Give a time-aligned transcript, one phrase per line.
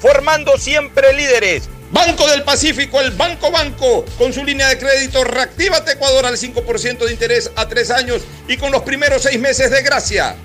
[0.00, 1.68] formando siempre líderes.
[1.92, 6.98] Banco del Pacífico, el Banco Banco, con su línea de crédito Reactívate Ecuador al 5%
[6.98, 10.36] de interés a tres años y con los primeros seis meses de gracia.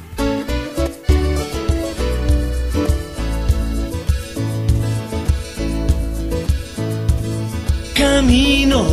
[7.94, 8.86] Camino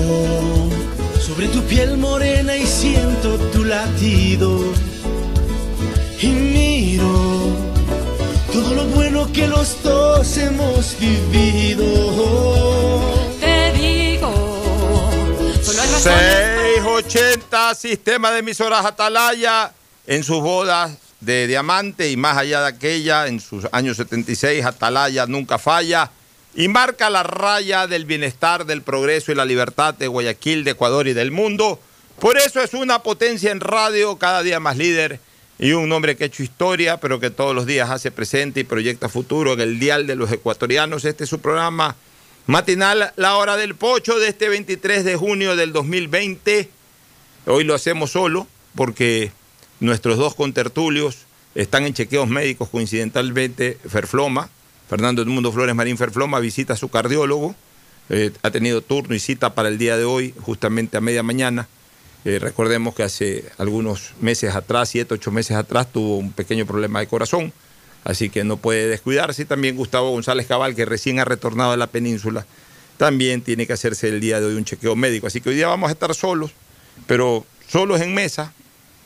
[1.18, 4.60] sobre tu piel morena y siento tu latido.
[6.20, 7.72] Y miro
[8.52, 8.84] todo lo
[9.30, 11.84] que los dos hemos vivido.
[13.40, 14.30] Te digo,
[15.62, 19.72] solo hay razones 680 Sistema de emisoras Atalaya
[20.06, 25.26] en sus bodas de diamante y más allá de aquella, en sus años 76, Atalaya
[25.26, 26.10] nunca falla
[26.54, 31.06] y marca la raya del bienestar, del progreso y la libertad de Guayaquil, de Ecuador
[31.06, 31.78] y del mundo.
[32.18, 35.20] Por eso es una potencia en radio, cada día más líder
[35.62, 38.64] y un hombre que ha hecho historia, pero que todos los días hace presente y
[38.64, 41.04] proyecta futuro en el dial de los ecuatorianos.
[41.04, 41.94] Este es su programa
[42.48, 46.68] matinal, La Hora del Pocho, de este 23 de junio del 2020.
[47.46, 49.30] Hoy lo hacemos solo porque
[49.78, 53.78] nuestros dos contertulios están en chequeos médicos coincidentalmente.
[53.88, 54.50] Ferfloma,
[54.90, 57.54] Fernando Edmundo Flores Marín Ferfloma, visita a su cardiólogo.
[58.08, 61.68] Eh, ha tenido turno y cita para el día de hoy, justamente a media mañana.
[62.24, 67.00] Eh, recordemos que hace algunos meses atrás, siete, ocho meses atrás, tuvo un pequeño problema
[67.00, 67.52] de corazón,
[68.04, 69.44] así que no puede descuidarse.
[69.44, 72.46] También Gustavo González Cabal, que recién ha retornado a la península,
[72.96, 75.26] también tiene que hacerse el día de hoy un chequeo médico.
[75.26, 76.52] Así que hoy día vamos a estar solos,
[77.08, 78.52] pero solos en mesa,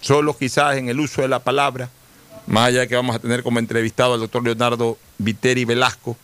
[0.03, 1.89] solos quizás en el uso de la palabra,
[2.47, 6.19] más allá de que vamos a tener como entrevistado al doctor Leonardo Viteri Velasco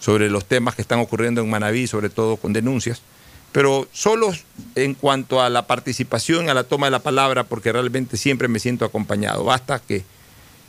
[0.00, 3.00] sobre los temas que están ocurriendo en Manaví, sobre todo con denuncias
[3.52, 4.32] pero solo
[4.74, 8.58] en cuanto a la participación, a la toma de la palabra, porque realmente siempre me
[8.58, 9.44] siento acompañado.
[9.44, 10.04] Basta que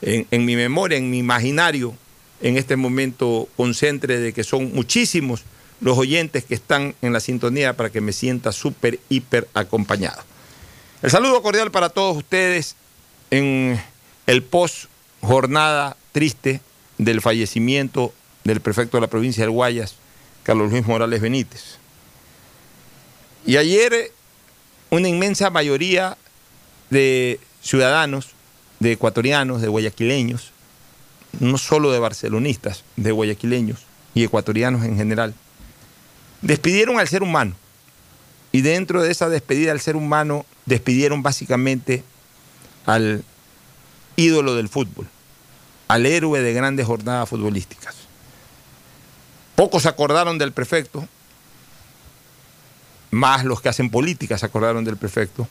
[0.02, 1.96] en, mi memoria, en mi imaginario,
[2.42, 5.44] en este momento concentre de que son muchísimos
[5.80, 10.22] los oyentes que están en la sintonía para que me sienta súper, hiper acompañado.
[11.02, 12.76] El saludo cordial para todos ustedes
[13.32, 13.82] en
[14.28, 14.86] el post
[15.22, 16.60] jornada triste
[16.98, 18.14] del fallecimiento
[18.44, 19.96] del prefecto de la provincia del Guayas,
[20.44, 21.83] Carlos Luis Morales Benítez.
[23.46, 24.12] Y ayer
[24.90, 26.18] una inmensa mayoría
[26.90, 28.30] de ciudadanos,
[28.80, 30.52] de ecuatorianos, de guayaquileños,
[31.40, 33.80] no solo de barcelonistas, de guayaquileños
[34.14, 35.34] y ecuatorianos en general,
[36.42, 37.56] despidieron al ser humano.
[38.52, 42.04] Y dentro de esa despedida al ser humano, despidieron básicamente
[42.86, 43.24] al
[44.16, 45.08] ídolo del fútbol,
[45.88, 47.96] al héroe de grandes jornadas futbolísticas.
[49.56, 51.08] Pocos acordaron del prefecto,
[53.14, 55.48] más los que hacen política se acordaron del prefecto.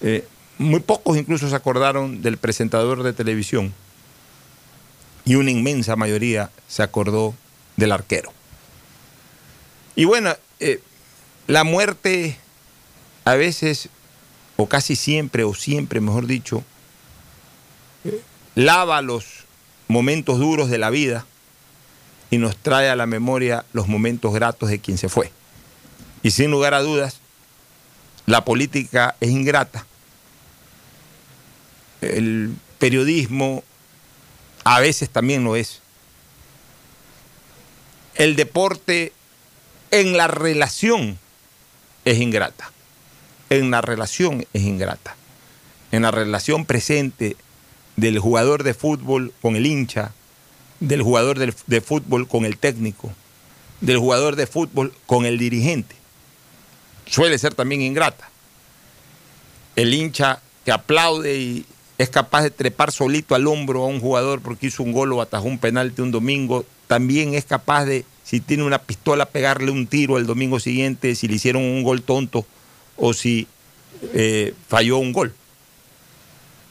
[0.00, 0.26] Eh,
[0.58, 3.72] muy pocos incluso se acordaron del presentador de televisión.
[5.24, 7.34] Y una inmensa mayoría se acordó
[7.76, 8.32] del arquero.
[9.94, 10.82] Y bueno, eh,
[11.46, 12.36] la muerte
[13.24, 13.88] a veces,
[14.56, 16.64] o casi siempre, o siempre, mejor dicho,
[18.04, 18.20] eh,
[18.54, 19.44] lava los
[19.88, 21.26] momentos duros de la vida
[22.30, 25.30] y nos trae a la memoria los momentos gratos de quien se fue.
[26.22, 27.20] Y sin lugar a dudas,
[28.26, 29.86] la política es ingrata.
[32.00, 33.62] El periodismo
[34.64, 35.80] a veces también lo es.
[38.14, 39.12] el deporte
[39.90, 41.18] en la relación
[42.04, 42.70] es ingrata.
[43.48, 45.16] En la relación es ingrata.
[45.90, 47.36] En la relación presente
[47.96, 50.12] del jugador de fútbol con el hincha,
[50.80, 53.12] del jugador de fútbol con el técnico,
[53.80, 55.99] del jugador de fútbol con el dirigente.
[57.10, 58.30] Suele ser también ingrata.
[59.74, 61.66] El hincha que aplaude y
[61.98, 65.20] es capaz de trepar solito al hombro a un jugador porque hizo un gol o
[65.20, 69.88] atajó un penalti un domingo, también es capaz de, si tiene una pistola, pegarle un
[69.88, 72.46] tiro el domingo siguiente si le hicieron un gol tonto
[72.96, 73.48] o si
[74.14, 75.34] eh, falló un gol.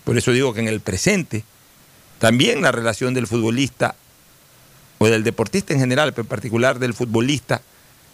[0.05, 1.43] Por eso digo que en el presente
[2.17, 3.95] también la relación del futbolista
[4.99, 7.61] o del deportista en general, pero en particular del futbolista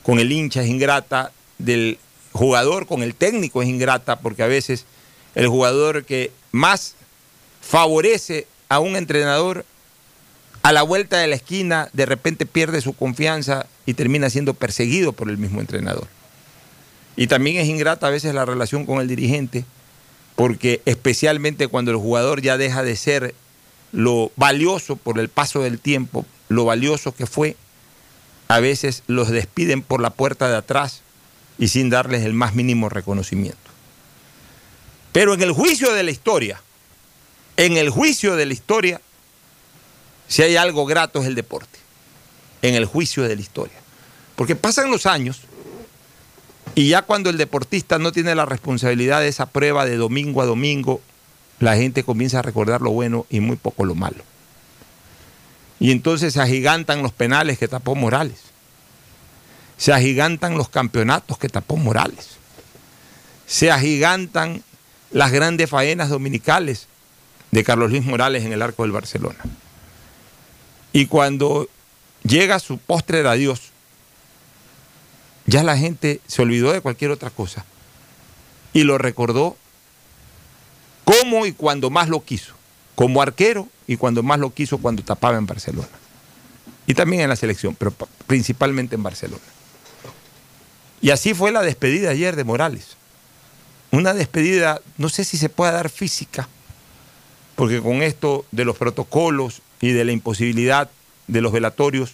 [0.01, 1.97] con el hincha es ingrata, del
[2.35, 4.85] jugador con el técnico es ingrata, porque a veces
[5.35, 6.95] el jugador que más
[7.61, 9.65] favorece a un entrenador
[10.61, 15.13] a la vuelta de la esquina de repente pierde su confianza y termina siendo perseguido
[15.13, 16.07] por el mismo entrenador.
[17.15, 19.63] Y también es ingrata a veces la relación con el dirigente,
[20.35, 23.33] porque especialmente cuando el jugador ya deja de ser
[23.93, 27.55] lo valioso por el paso del tiempo, lo valioso que fue,
[28.49, 31.04] a veces los despiden por la puerta de atrás
[31.57, 33.57] y sin darles el más mínimo reconocimiento.
[35.11, 36.61] Pero en el juicio de la historia,
[37.57, 39.01] en el juicio de la historia,
[40.27, 41.79] si hay algo grato es el deporte.
[42.61, 43.77] En el juicio de la historia.
[44.35, 45.41] Porque pasan los años
[46.73, 50.45] y ya cuando el deportista no tiene la responsabilidad de esa prueba de domingo a
[50.45, 50.99] domingo,
[51.59, 54.23] la gente comienza a recordar lo bueno y muy poco lo malo.
[55.79, 58.41] Y entonces se agigantan los penales que tapó Morales.
[59.77, 62.37] Se agigantan los campeonatos que tapó Morales.
[63.47, 64.63] Se agigantan
[65.11, 66.87] las grandes faenas dominicales
[67.51, 69.37] de Carlos Luis Morales en el arco del Barcelona.
[70.93, 71.69] Y cuando
[72.23, 73.71] llega su postre adiós,
[75.45, 77.65] ya la gente se olvidó de cualquier otra cosa
[78.73, 79.55] y lo recordó
[81.03, 82.53] como y cuando más lo quiso,
[82.95, 85.87] como arquero y cuando más lo quiso cuando tapaba en Barcelona.
[86.87, 89.43] Y también en la selección, pero pa- principalmente en Barcelona.
[91.01, 92.97] Y así fue la despedida ayer de Morales.
[93.91, 96.47] Una despedida, no sé si se pueda dar física,
[97.55, 100.89] porque con esto de los protocolos y de la imposibilidad
[101.27, 102.13] de los velatorios,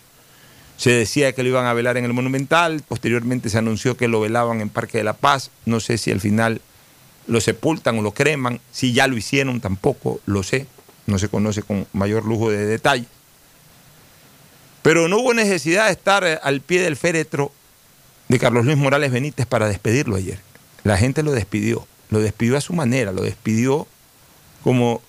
[0.78, 4.19] se decía que lo iban a velar en el Monumental, posteriormente se anunció que lo
[4.19, 6.62] velaban en Parque de la Paz, no sé si al final
[7.28, 10.66] lo sepultan o lo creman, si ya lo hicieron tampoco, lo sé,
[11.06, 13.06] no se conoce con mayor lujo de detalle.
[14.81, 17.51] Pero no hubo necesidad de estar al pie del féretro
[18.31, 20.39] de Carlos Luis Morales Benítez para despedirlo ayer.
[20.86, 23.88] La gente lo despidió, lo despidió a su manera, lo despidió
[24.63, 25.01] como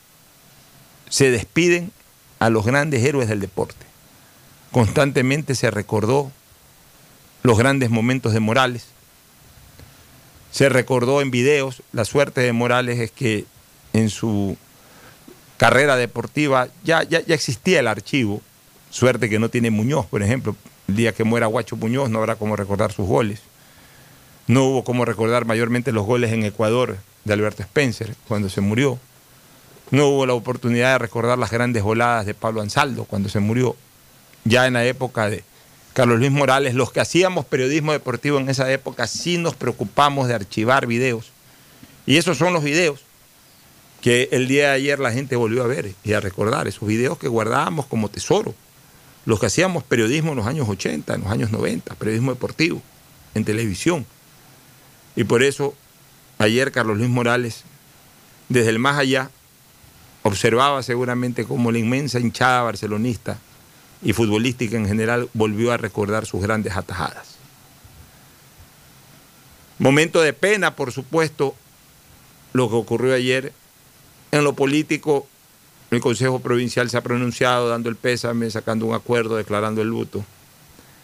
[1.09, 1.93] se despiden
[2.41, 3.87] a los grandes héroes del deporte.
[4.73, 6.33] Constantemente se recordó
[7.45, 8.87] los grandes momentos de Morales.
[10.51, 11.85] Se recordó en videos.
[11.93, 13.45] La suerte de Morales es que
[13.93, 14.57] en su
[15.59, 18.43] carrera deportiva ya, ya, ya existía el archivo.
[18.91, 20.57] Suerte que no tiene Muñoz, por ejemplo.
[20.93, 23.41] El día que muera Guacho Muñoz no habrá cómo recordar sus goles.
[24.47, 28.99] No hubo cómo recordar mayormente los goles en Ecuador de Alberto Spencer cuando se murió.
[29.91, 33.75] No hubo la oportunidad de recordar las grandes voladas de Pablo Ansaldo cuando se murió.
[34.44, 35.44] Ya en la época de
[35.94, 40.35] Carlos Luis Morales, los que hacíamos periodismo deportivo en esa época sí nos preocupamos de
[40.35, 41.31] archivar videos.
[42.05, 43.00] Y esos son los videos
[44.02, 47.16] que el día de ayer la gente volvió a ver y a recordar, esos videos
[47.16, 48.55] que guardábamos como tesoro.
[49.25, 52.83] Los que hacíamos periodismo en los años 80, en los años 90, periodismo deportivo,
[53.35, 54.05] en televisión.
[55.14, 55.75] Y por eso
[56.38, 57.62] ayer Carlos Luis Morales,
[58.49, 59.31] desde el más allá,
[60.23, 63.38] observaba seguramente cómo la inmensa hinchada barcelonista
[64.02, 67.37] y futbolística en general volvió a recordar sus grandes atajadas.
[69.79, 71.55] Momento de pena, por supuesto,
[72.52, 73.52] lo que ocurrió ayer.
[74.31, 75.26] En lo político,
[75.92, 80.25] el Consejo Provincial se ha pronunciado dando el pésame, sacando un acuerdo, declarando el luto.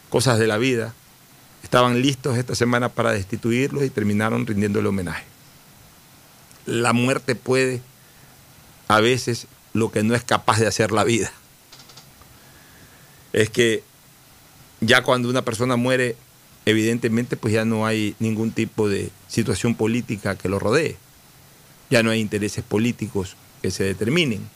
[0.09, 0.95] Cosas de la vida.
[1.63, 5.27] Estaban listos esta semana para destituirlos y terminaron rindiéndole homenaje.
[6.65, 7.83] La muerte puede
[8.89, 11.31] a veces lo que no es capaz de hacer la vida.
[13.35, 13.83] Es que
[14.81, 16.17] ya cuando una persona muere,
[16.65, 20.97] evidentemente pues ya no hay ningún tipo de situación política que lo rodee.
[21.91, 24.49] Ya no hay intereses políticos que se determinen.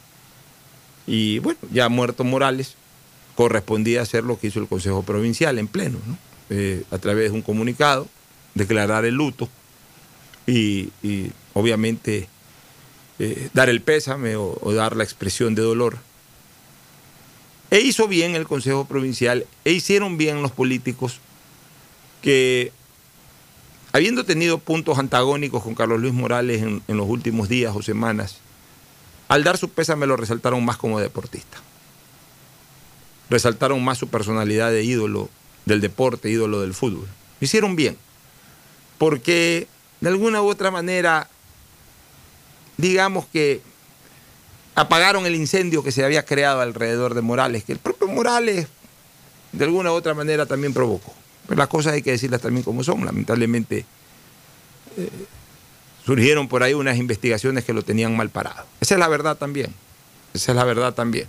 [1.06, 2.76] Y bueno, ya muerto Morales,
[3.36, 6.18] correspondía hacer lo que hizo el Consejo Provincial en pleno, ¿no?
[6.50, 8.08] Eh, a través de un comunicado,
[8.54, 9.48] declarar el luto
[10.46, 10.90] y,
[11.54, 12.28] obviamente
[13.18, 15.98] eh, dar el pésame o, o dar la expresión de dolor.
[17.70, 21.20] E hizo bien el Consejo Provincial, e hicieron bien los políticos
[22.20, 22.70] que,
[23.92, 28.40] habiendo tenido puntos antagónicos con Carlos Luis Morales en, en los últimos días o semanas,
[29.32, 31.56] al dar su pésame lo resaltaron más como deportista.
[33.30, 35.30] Resaltaron más su personalidad de ídolo
[35.64, 37.08] del deporte, ídolo del fútbol.
[37.40, 37.96] Hicieron bien,
[38.98, 39.68] porque
[40.02, 41.30] de alguna u otra manera,
[42.76, 43.62] digamos que
[44.74, 48.66] apagaron el incendio que se había creado alrededor de Morales, que el propio Morales
[49.52, 51.14] de alguna u otra manera también provocó.
[51.46, 53.02] Pero las cosas hay que decirlas también como son.
[53.02, 53.86] Lamentablemente
[54.98, 55.08] eh,
[56.04, 58.66] surgieron por ahí unas investigaciones que lo tenían mal parado.
[58.80, 59.72] Esa es la verdad también.
[60.34, 61.26] Esa es la verdad también.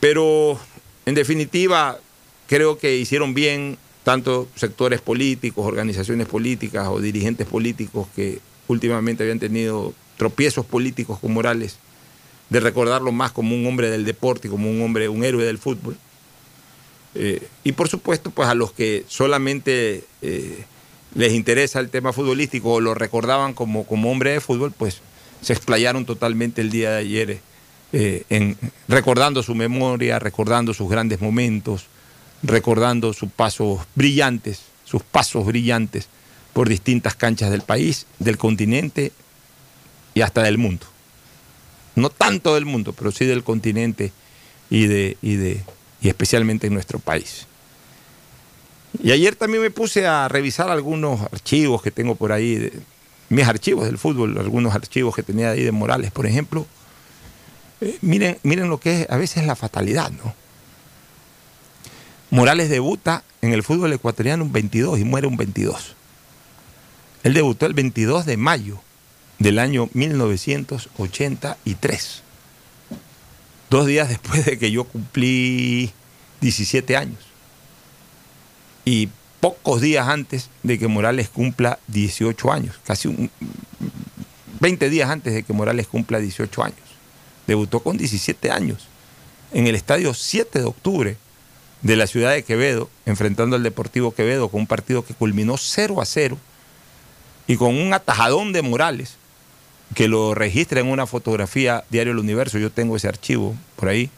[0.00, 0.58] Pero
[1.06, 1.98] en definitiva
[2.48, 9.38] creo que hicieron bien tanto sectores políticos, organizaciones políticas o dirigentes políticos que últimamente habían
[9.38, 11.78] tenido tropiezos políticos con Morales,
[12.50, 15.96] de recordarlo más como un hombre del deporte, como un hombre, un héroe del fútbol.
[17.14, 20.64] Eh, y por supuesto, pues a los que solamente eh,
[21.14, 25.00] les interesa el tema futbolístico o lo recordaban como, como hombre de fútbol, pues
[25.40, 27.40] se explayaron totalmente el día de ayer
[27.92, 28.56] eh, en,
[28.88, 31.86] recordando su memoria, recordando sus grandes momentos,
[32.42, 36.08] recordando sus pasos brillantes, sus pasos brillantes
[36.52, 39.12] por distintas canchas del país, del continente
[40.14, 40.86] y hasta del mundo.
[41.94, 44.12] No tanto del mundo, pero sí del continente
[44.70, 45.62] y, de, y, de,
[46.00, 47.46] y especialmente en nuestro país.
[49.00, 52.70] Y ayer también me puse a revisar algunos archivos que tengo por ahí,
[53.28, 56.66] mis archivos del fútbol, algunos archivos que tenía ahí de Morales, por ejemplo.
[57.80, 60.34] Eh, miren, miren lo que es a veces la fatalidad, ¿no?
[62.30, 65.96] Morales debuta en el fútbol ecuatoriano un 22 y muere un 22.
[67.24, 68.80] Él debutó el 22 de mayo
[69.38, 72.22] del año 1983.
[73.68, 75.92] Dos días después de que yo cumplí
[76.40, 77.31] 17 años.
[78.84, 79.08] Y
[79.40, 82.76] pocos días antes de que Morales cumpla 18 años.
[82.84, 83.30] Casi un,
[84.60, 86.78] 20 días antes de que Morales cumpla 18 años.
[87.48, 88.86] Debutó con 17 años
[89.52, 91.16] en el estadio 7 de octubre
[91.82, 96.00] de la ciudad de Quevedo, enfrentando al Deportivo Quevedo con un partido que culminó 0
[96.00, 96.38] a 0
[97.48, 99.16] y con un atajadón de Morales
[99.96, 102.58] que lo registra en una fotografía Diario El Universo.
[102.58, 104.08] Yo tengo ese archivo por ahí.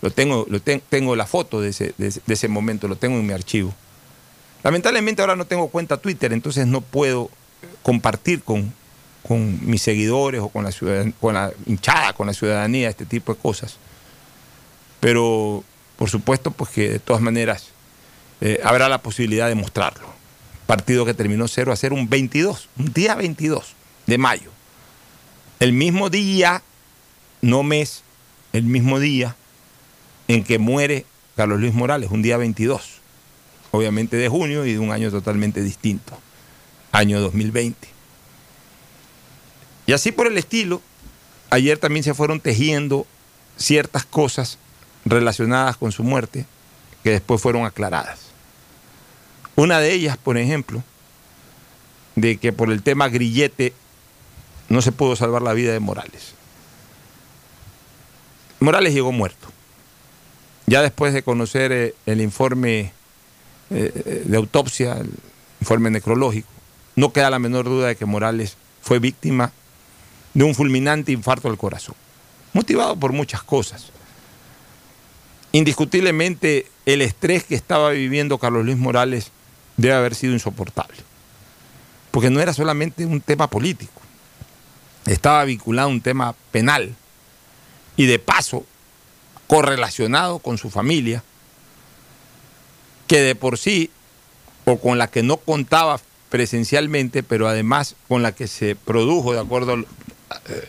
[0.00, 3.74] Lo tengo, lo tengo la foto de ese momento, lo tengo en mi archivo.
[4.62, 7.30] Lamentablemente ahora no tengo cuenta Twitter, entonces no puedo
[7.82, 8.72] compartir con,
[9.26, 10.72] con mis seguidores o con la,
[11.20, 13.76] con la hinchada, con la ciudadanía, este tipo de cosas.
[15.00, 15.64] Pero
[15.96, 17.68] por supuesto, pues que de todas maneras
[18.40, 20.08] eh, habrá la posibilidad de mostrarlo.
[20.66, 23.74] Partido que terminó 0 a 0 un 22, un día 22
[24.06, 24.50] de mayo.
[25.60, 26.62] El mismo día,
[27.40, 28.02] no mes,
[28.52, 29.36] el mismo día
[30.28, 33.01] en que muere Carlos Luis Morales, un día 22,
[33.72, 36.16] obviamente de junio y de un año totalmente distinto,
[36.92, 37.88] año 2020.
[39.86, 40.80] Y así por el estilo,
[41.50, 43.06] ayer también se fueron tejiendo
[43.56, 44.58] ciertas cosas
[45.04, 46.46] relacionadas con su muerte
[47.02, 48.20] que después fueron aclaradas.
[49.56, 50.82] Una de ellas, por ejemplo,
[52.14, 53.72] de que por el tema grillete
[54.68, 56.34] no se pudo salvar la vida de Morales.
[58.60, 59.48] Morales llegó muerto.
[60.66, 62.92] Ya después de conocer eh, el informe
[63.74, 65.10] eh, de autopsia, el
[65.60, 66.48] informe necrológico,
[66.96, 69.52] no queda la menor duda de que Morales fue víctima
[70.34, 71.94] de un fulminante infarto al corazón,
[72.52, 73.90] motivado por muchas cosas.
[75.52, 79.30] Indiscutiblemente el estrés que estaba viviendo Carlos Luis Morales
[79.76, 80.98] debe haber sido insoportable,
[82.10, 84.00] porque no era solamente un tema político,
[85.06, 86.94] estaba vinculado a un tema penal
[87.96, 88.64] y de paso
[89.46, 91.22] correlacionado con su familia,
[93.12, 93.90] que de por sí,
[94.64, 96.00] o con la que no contaba
[96.30, 99.84] presencialmente, pero además con la que se produjo, de acuerdo,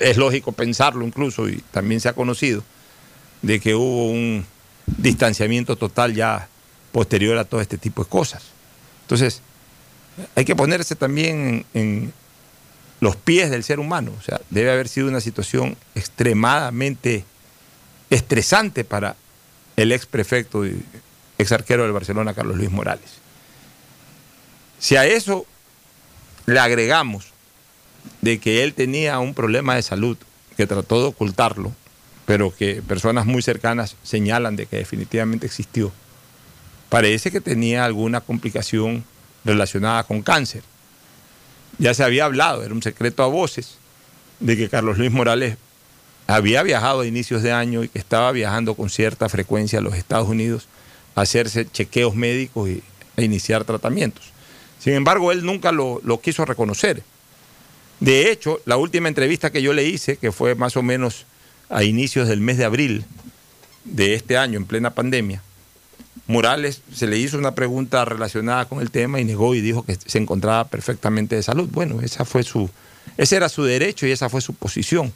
[0.01, 2.61] es lógico pensarlo incluso, y también se ha conocido,
[3.43, 4.45] de que hubo un
[4.87, 6.49] distanciamiento total ya
[6.91, 8.43] posterior a todo este tipo de cosas.
[9.03, 9.41] Entonces,
[10.35, 12.11] hay que ponerse también en,
[12.99, 14.11] los pies del ser humano.
[14.19, 17.23] O sea, debe haber sido una situación extremadamente
[18.09, 19.15] estresante para
[19.77, 20.65] el ex prefecto
[21.43, 23.19] ex arquero del Barcelona, Carlos Luis Morales.
[24.79, 25.45] Si a eso
[26.45, 27.27] le agregamos
[28.21, 30.17] de que él tenía un problema de salud
[30.57, 31.71] que trató de ocultarlo,
[32.25, 35.91] pero que personas muy cercanas señalan de que definitivamente existió,
[36.89, 39.03] parece que tenía alguna complicación
[39.45, 40.63] relacionada con cáncer.
[41.77, 43.77] Ya se había hablado, era un secreto a voces,
[44.39, 45.57] de que Carlos Luis Morales
[46.27, 49.95] había viajado a inicios de año y que estaba viajando con cierta frecuencia a los
[49.95, 50.67] Estados Unidos
[51.15, 52.83] hacerse chequeos médicos y
[53.17, 54.25] a iniciar tratamientos.
[54.79, 57.03] Sin embargo, él nunca lo, lo quiso reconocer.
[57.99, 61.25] De hecho, la última entrevista que yo le hice, que fue más o menos
[61.69, 63.05] a inicios del mes de abril
[63.85, 65.41] de este año, en plena pandemia,
[66.27, 69.97] Morales se le hizo una pregunta relacionada con el tema y negó y dijo que
[70.05, 71.69] se encontraba perfectamente de salud.
[71.71, 72.69] Bueno, esa fue su,
[73.17, 75.13] ese era su derecho y esa fue su posición.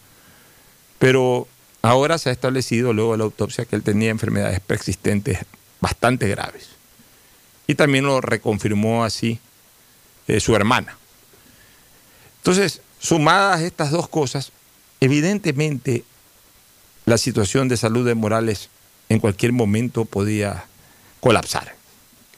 [1.00, 1.48] Pero
[1.82, 5.40] ahora se ha establecido luego de la autopsia que él tenía enfermedades preexistentes
[5.82, 6.70] bastante graves.
[7.68, 9.40] Y también lo reconfirmó así
[10.28, 10.98] eh, su hermana.
[12.38, 14.52] Entonces, sumadas estas dos cosas,
[15.00, 16.04] evidentemente
[17.06, 18.70] la situación de salud de Morales
[19.10, 20.66] en cualquier momento podía
[21.20, 21.76] colapsar.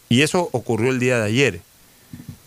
[0.10, 1.62] Y eso ocurrió el día de ayer.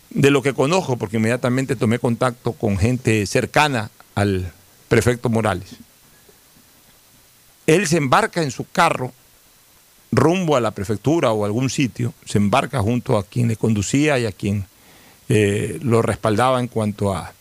[0.09, 4.51] De lo que conozco, porque inmediatamente tomé contacto con gente cercana al
[4.87, 5.77] prefecto Morales.
[7.65, 9.13] Él se embarca en su carro
[10.15, 14.19] rumbo a la prefectura o a algún sitio, se embarca junto a quien le conducía
[14.19, 14.65] y a quien
[15.29, 17.33] eh, lo respaldaba en cuanto a,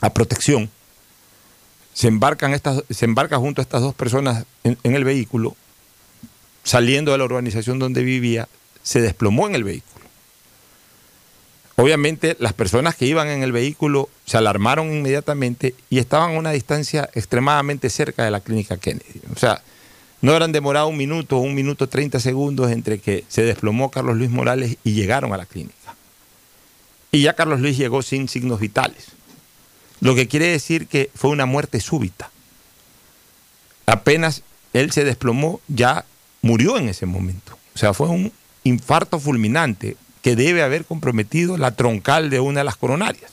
[0.00, 0.70] a protección.
[1.92, 5.56] Se, embarcan estas, se embarca junto a estas dos personas en, en el vehículo,
[6.62, 8.48] saliendo de la urbanización donde vivía,
[8.82, 9.94] se desplomó en el vehículo.
[11.76, 16.52] Obviamente las personas que iban en el vehículo se alarmaron inmediatamente y estaban a una
[16.52, 19.20] distancia extremadamente cerca de la clínica Kennedy.
[19.34, 19.60] O sea,
[20.24, 24.30] no habrán demorado un minuto un minuto 30 segundos entre que se desplomó Carlos Luis
[24.30, 25.94] Morales y llegaron a la clínica.
[27.12, 29.08] Y ya Carlos Luis llegó sin signos vitales.
[30.00, 32.30] Lo que quiere decir que fue una muerte súbita.
[33.84, 36.06] Apenas él se desplomó, ya
[36.40, 37.58] murió en ese momento.
[37.74, 42.64] O sea, fue un infarto fulminante que debe haber comprometido la troncal de una de
[42.64, 43.30] las coronarias.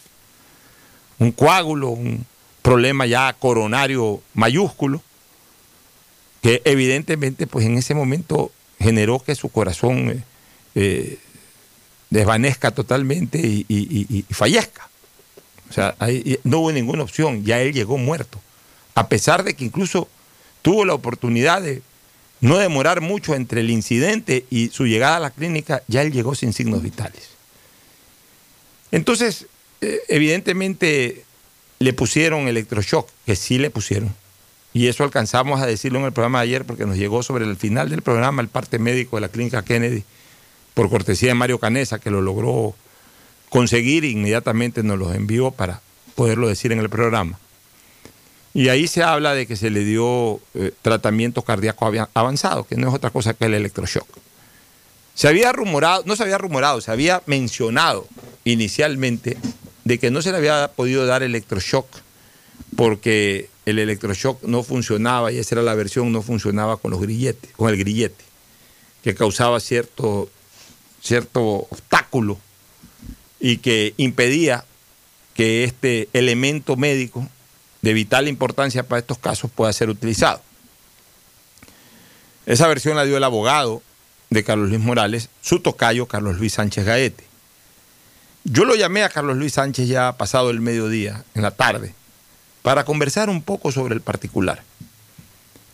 [1.20, 2.26] Un coágulo, un
[2.62, 5.02] problema ya coronario mayúsculo,
[6.42, 10.24] que evidentemente pues en ese momento generó que su corazón eh,
[10.76, 11.20] eh,
[12.10, 14.90] desvanezca totalmente y, y- fallezca.
[15.70, 18.42] O sea, ahí no hubo ninguna opción, ya él llegó muerto.
[18.96, 20.10] A pesar de que incluso
[20.62, 21.82] tuvo la oportunidad de
[22.42, 26.36] no demorar mucho entre el incidente y su llegada a la clínica, ya él llegó
[26.36, 27.30] sin signos vitales.
[28.92, 29.46] Entonces,
[29.80, 31.24] eh, evidentemente
[31.80, 34.14] le pusieron electroshock, que sí le pusieron.
[34.74, 37.58] Y eso alcanzamos a decirlo en el programa de ayer porque nos llegó sobre el
[37.58, 40.04] final del programa el parte médico de la clínica Kennedy,
[40.74, 42.74] por cortesía de Mario Canesa, que lo logró
[43.50, 45.82] conseguir e inmediatamente nos los envió para
[46.16, 47.38] poderlo decir en el programa.
[48.54, 52.90] Y ahí se habla de que se le dio eh, tratamiento cardíaco avanzado, que no
[52.90, 54.08] es otra cosa que el electroshock.
[55.14, 58.08] Se había rumorado, no se había rumorado, se había mencionado
[58.46, 59.38] inicialmente
[59.84, 61.88] de que no se le había podido dar electroshock
[62.76, 67.52] porque el electroshock no funcionaba y esa era la versión, no funcionaba con los grilletes,
[67.56, 68.24] con el grillete,
[69.04, 70.30] que causaba cierto,
[71.02, 72.40] cierto obstáculo
[73.40, 74.66] y que impedía
[75.34, 77.28] que este elemento médico
[77.82, 80.42] de vital importancia para estos casos pueda ser utilizado.
[82.46, 83.82] Esa versión la dio el abogado
[84.30, 87.24] de Carlos Luis Morales, su tocayo Carlos Luis Sánchez Gaete.
[88.44, 91.94] Yo lo llamé a Carlos Luis Sánchez ya pasado el mediodía, en la tarde,
[92.62, 94.64] para conversar un poco sobre el particular.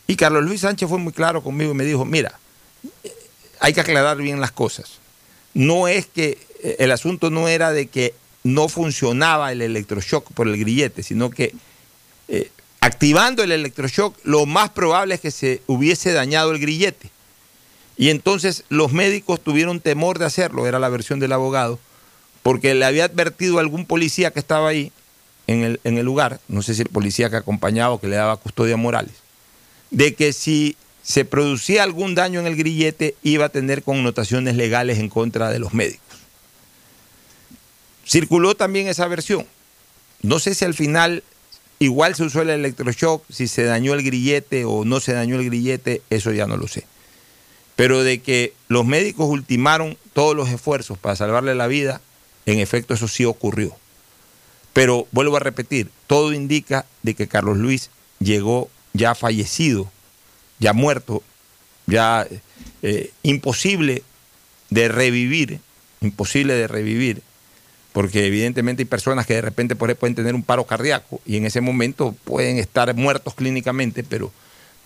[0.07, 2.39] Y Carlos Luis Sánchez fue muy claro conmigo y me dijo, mira,
[3.59, 4.99] hay que aclarar bien las cosas.
[5.53, 10.47] No es que eh, el asunto no era de que no funcionaba el electroshock por
[10.47, 11.53] el grillete, sino que
[12.29, 17.09] eh, activando el electroshock, lo más probable es que se hubiese dañado el grillete.
[17.97, 21.79] Y entonces los médicos tuvieron temor de hacerlo, era la versión del abogado,
[22.43, 24.91] porque le había advertido a algún policía que estaba ahí
[25.47, 28.73] en el, lugar, no sé si el policía que acompañaba o que le daba custodia
[28.73, 29.15] a Morales,
[29.91, 34.99] de que si se producía algún daño en el grillete iba a tener connotaciones legales
[34.99, 36.03] en contra de los médicos.
[38.05, 39.45] Circuló también esa versión.
[40.21, 41.23] No sé si al final
[41.79, 45.45] igual se usó el electroshock, si se dañó el grillete o no se dañó el
[45.45, 46.85] grillete, eso ya no lo sé.
[47.77, 52.01] Pero de que los médicos ultimaron todos los esfuerzos para salvarle la vida,
[52.45, 53.77] en efecto eso sí ocurrió.
[54.77, 59.91] Pero vuelvo a repetir, todo indica de que Carlos Luis llegó ya fallecido,
[60.59, 61.23] ya muerto,
[61.87, 62.27] ya
[62.83, 64.03] eh, imposible
[64.69, 65.61] de revivir,
[66.01, 67.23] imposible de revivir,
[67.91, 71.59] porque evidentemente hay personas que de repente pueden tener un paro cardíaco y en ese
[71.59, 74.31] momento pueden estar muertos clínicamente, pero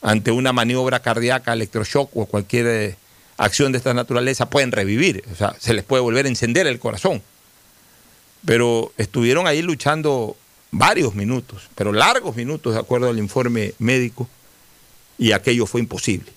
[0.01, 2.95] ante una maniobra cardíaca, electroshock o cualquier eh,
[3.35, 6.79] acción de esta naturaleza pueden revivir, o sea, se les puede volver a encender el
[6.79, 7.21] corazón.
[8.45, 10.35] Pero estuvieron ahí luchando
[10.71, 14.27] varios minutos, pero largos minutos de acuerdo al informe médico,
[15.17, 16.31] y aquello fue imposible.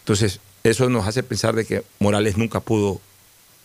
[0.00, 3.00] Entonces, eso nos hace pensar de que Morales nunca pudo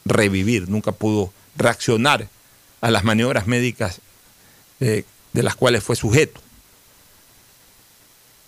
[0.05, 2.29] revivir, nunca pudo reaccionar
[2.79, 3.99] a las maniobras médicas
[4.79, 5.03] eh,
[5.33, 6.39] de las cuales fue sujeto.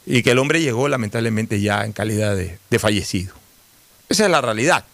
[0.06, 3.34] Y que el hombre llegó lamentablemente ya en calidad de, de fallecido.
[4.08, 4.86] Esa es la realidad.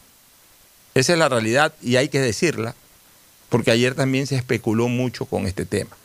[0.93, 2.75] Esa es la realidad y hay que decirla,
[3.49, 5.95] porque ayer también se especuló mucho con este tema.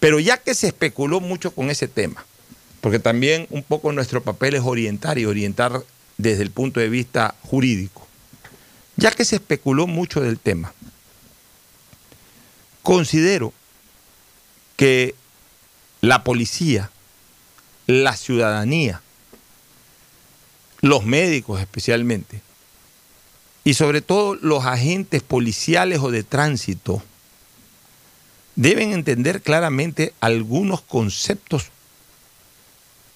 [0.00, 2.24] Pero ya que se especuló mucho con ese tema,
[2.80, 5.82] porque también un poco nuestro papel es orientar y orientar
[6.16, 8.06] desde el punto de vista jurídico,
[8.96, 10.72] ya que se especuló mucho del tema,
[12.82, 13.52] considero
[14.76, 15.14] que
[16.00, 16.90] la policía,
[17.86, 19.02] la ciudadanía,
[20.80, 22.40] los médicos especialmente,
[23.64, 27.02] y sobre todo los agentes policiales o de tránsito,
[28.56, 31.66] deben entender claramente algunos conceptos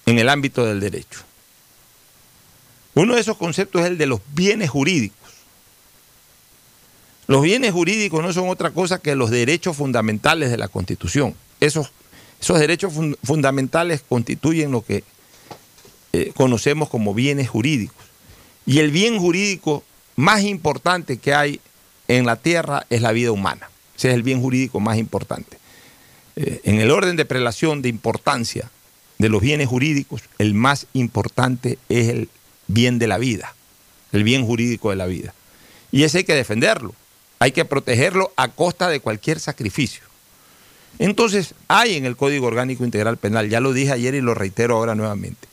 [0.05, 1.21] en el ámbito del derecho.
[2.95, 5.17] Uno de esos conceptos es el de los bienes jurídicos.
[7.27, 11.35] Los bienes jurídicos no son otra cosa que los derechos fundamentales de la Constitución.
[11.59, 11.91] Esos,
[12.39, 15.03] esos derechos fundamentales constituyen lo que
[16.11, 18.05] eh, conocemos como bienes jurídicos.
[18.65, 19.83] Y el bien jurídico
[20.15, 21.59] más importante que hay
[22.07, 23.69] en la tierra es la vida humana.
[23.97, 25.57] Ese es el bien jurídico más importante.
[26.35, 28.69] Eh, en el orden de prelación de importancia
[29.17, 32.29] de los bienes jurídicos, el más importante es el
[32.67, 33.53] bien de la vida,
[34.11, 35.33] el bien jurídico de la vida.
[35.91, 36.95] Y ese hay que defenderlo,
[37.39, 40.03] hay que protegerlo a costa de cualquier sacrificio.
[40.99, 44.75] Entonces, hay en el Código Orgánico Integral Penal, ya lo dije ayer y lo reitero
[44.75, 45.47] ahora nuevamente,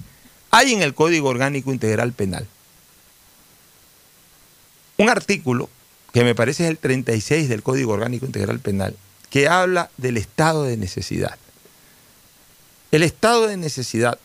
[0.50, 2.46] hay en el Código Orgánico Integral Penal
[5.00, 5.70] un artículo
[6.12, 8.94] que me parece es el 36 del Código Orgánico Integral Penal,
[9.30, 11.38] que habla del estado de necesidad.
[12.90, 14.18] El estado de necesidad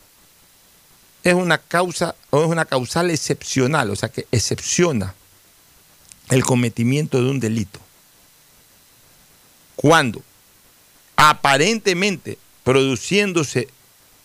[1.23, 5.15] es una causa o es una causal excepcional, o sea que excepciona
[6.29, 7.79] el cometimiento de un delito.
[9.77, 10.23] Cuando
[11.15, 13.69] aparentemente produciéndose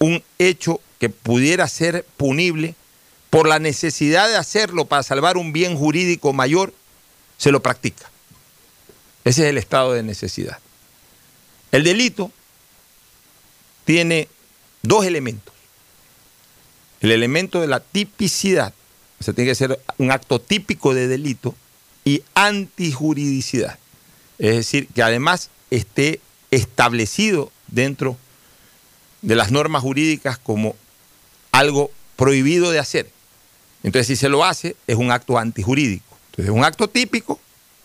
[0.00, 2.74] un hecho que pudiera ser punible
[3.30, 6.74] por la necesidad de hacerlo para salvar un bien jurídico mayor,
[7.38, 8.10] se lo practica.
[9.24, 10.58] Ese es el estado de necesidad.
[11.72, 12.32] El delito
[13.84, 14.28] tiene
[14.82, 15.54] dos elementos.
[17.00, 18.74] El elemento de la tipicidad,
[19.20, 21.54] o sea, tiene que ser un acto típico de delito,
[22.04, 23.78] y antijuridicidad.
[24.38, 28.16] Es decir, que además esté establecido dentro
[29.22, 30.74] de las normas jurídicas como
[31.52, 33.10] algo prohibido de hacer.
[33.82, 36.16] Entonces, si se lo hace, es un acto antijurídico.
[36.30, 37.40] Entonces, es un acto típico,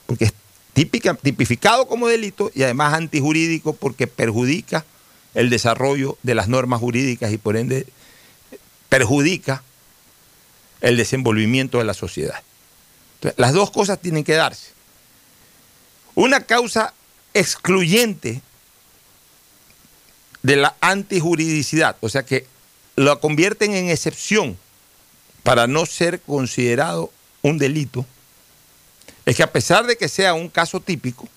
[0.05, 0.33] porque es
[0.73, 4.85] tipificado como delito, y además antijurídico porque perjudica
[5.33, 7.85] el desarrollo de las normas jurídicas y por ende
[8.89, 9.63] perjudica
[10.81, 12.41] el desenvolvimiento de la sociedad.
[13.15, 14.71] Entonces, las dos cosas tienen que darse.
[16.13, 16.93] Una causa
[17.33, 18.41] excluyente
[20.43, 22.45] de la antijuridicidad, o sea que
[22.95, 24.57] lo convierten en excepción
[25.45, 27.11] para no ser considerado
[27.43, 28.03] un delito
[29.27, 31.29] es que a pesar de que sea un caso típico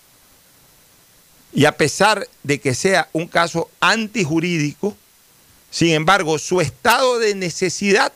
[1.53, 4.97] y a pesar de que sea un caso antijurídico,
[5.71, 8.11] sin embargo, su estado de necesidad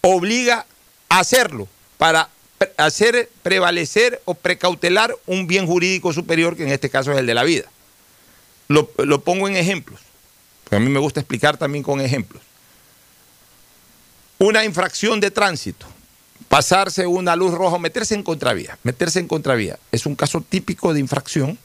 [0.00, 0.64] obliga
[1.10, 2.30] a hacerlo para
[2.78, 7.34] hacer prevalecer o precautelar un bien jurídico superior, que en este caso es el de
[7.34, 7.70] la vida.
[8.68, 10.00] Lo, lo pongo en ejemplos,
[10.64, 12.42] porque a mí me gusta explicar también con ejemplos.
[14.42, 15.84] Una infracción de tránsito,
[16.48, 18.78] pasarse una luz roja, meterse en contravía.
[18.82, 21.58] Meterse en contravía es un caso típico de infracción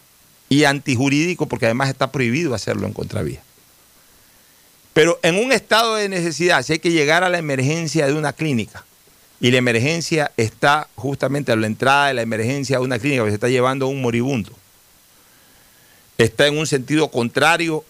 [0.50, 3.42] y antijurídico porque además está prohibido hacerlo en contravía.
[4.94, 8.34] Pero en un estado de necesidad, si hay que llegar a la emergencia de una
[8.34, 8.84] clínica
[9.40, 13.30] y la emergencia está justamente a la entrada de la emergencia de una clínica que
[13.30, 14.52] se está llevando a un moribundo,
[16.18, 17.86] está en un sentido contrario,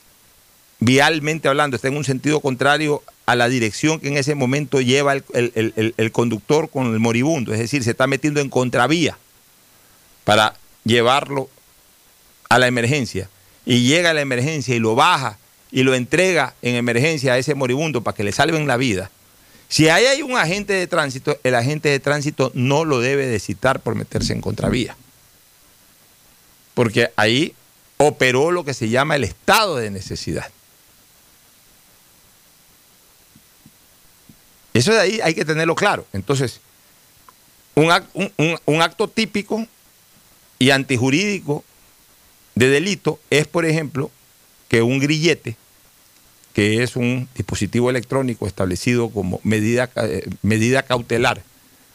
[0.80, 5.14] vialmente hablando, está en un sentido contrario a la dirección que en ese momento lleva
[5.14, 9.18] el, conductor con el moribundo, es decir, se está metiendo en contravía
[10.24, 11.50] para llevarlo
[12.50, 13.30] a la emergencia
[13.66, 15.38] y llega a la emergencia y lo baja
[15.72, 19.10] y lo entrega en emergencia a ese moribundo para que le salven la vida.
[19.68, 23.40] Si ahí hay un agente de tránsito, el agente de tránsito no lo debe de
[23.40, 24.96] citar por meterse en contravía.
[26.76, 27.56] Porque ahí
[27.98, 30.52] operó lo que se llama el estado de necesidad.
[34.76, 36.06] Eso de ahí hay que tenerlo claro.
[36.12, 36.60] Entonces,
[37.76, 39.66] un, acto típico
[40.60, 41.64] y antijurídico
[42.56, 44.12] de delito es, por ejemplo,
[44.68, 45.56] que un grillete,
[46.54, 51.42] que es un dispositivo electrónico establecido como medida, eh, medida cautelar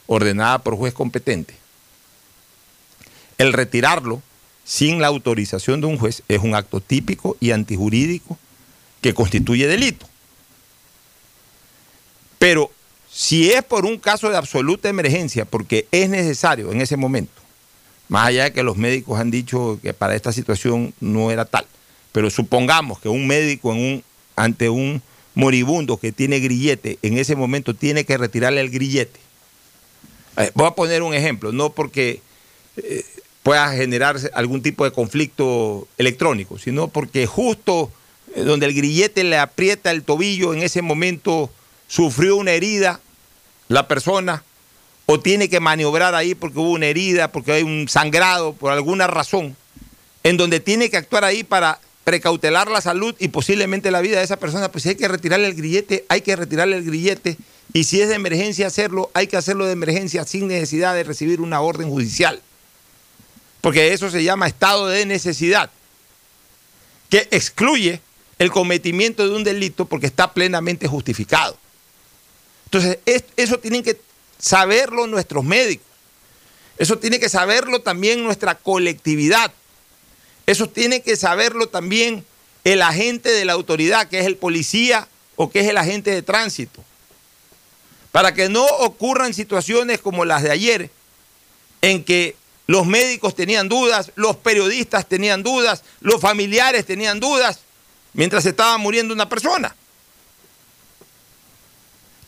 [0.06, 1.54] ordenada por juez competente,
[3.36, 4.22] el retirarlo
[4.64, 8.38] sin la autorización de un juez es un acto típico y antijurídico
[9.02, 10.09] que constituye delito.
[12.40, 12.70] Pero
[13.12, 17.42] si es por un caso de absoluta emergencia, porque es necesario en ese momento,
[18.09, 21.66] más allá de que los médicos han dicho que para esta situación no era tal,
[22.12, 23.76] pero supongamos que un médico
[24.37, 25.03] ante un
[25.35, 29.20] moribundo que tiene grillete, en ese momento tiene que retirarle el grillete.
[30.38, 32.22] Eh, voy a poner un ejemplo, no porque
[32.79, 33.05] eh,
[33.42, 37.92] pueda generar algún tipo de conflicto electrónico, sino porque justo
[38.35, 41.50] eh, donde el grillete le aprieta el tobillo, en ese momento
[41.90, 43.00] sufrió una herida
[43.68, 44.44] la persona,
[45.07, 49.09] o tiene que maniobrar ahí porque hubo una herida, porque hay un sangrado, por alguna
[49.09, 49.57] razón,
[50.22, 54.24] en donde tiene que actuar ahí para precautelar la salud y posiblemente la vida de
[54.24, 57.37] esa persona, pues si hay que retirarle el grillete, hay que retirarle el grillete,
[57.72, 61.40] y si es de emergencia hacerlo, hay que hacerlo de emergencia sin necesidad de recibir
[61.40, 62.40] una orden judicial.
[63.61, 65.70] Porque eso se llama estado de necesidad,
[67.09, 68.00] que excluye
[68.38, 71.59] el cometimiento de un delito porque está plenamente justificado.
[72.70, 72.98] Entonces,
[73.37, 74.00] eso tienen que
[74.38, 75.87] saberlo nuestros médicos.
[76.78, 79.52] Eso tiene que saberlo también nuestra colectividad.
[80.46, 82.24] Eso tiene que saberlo también
[82.64, 86.22] el agente de la autoridad, que es el policía o que es el agente de
[86.22, 86.83] tránsito.
[88.12, 90.90] Para que no ocurran situaciones como las de ayer,
[91.83, 97.61] en que los médicos tenían dudas, los periodistas tenían dudas, los familiares tenían dudas,
[98.12, 99.74] mientras estaba muriendo una persona.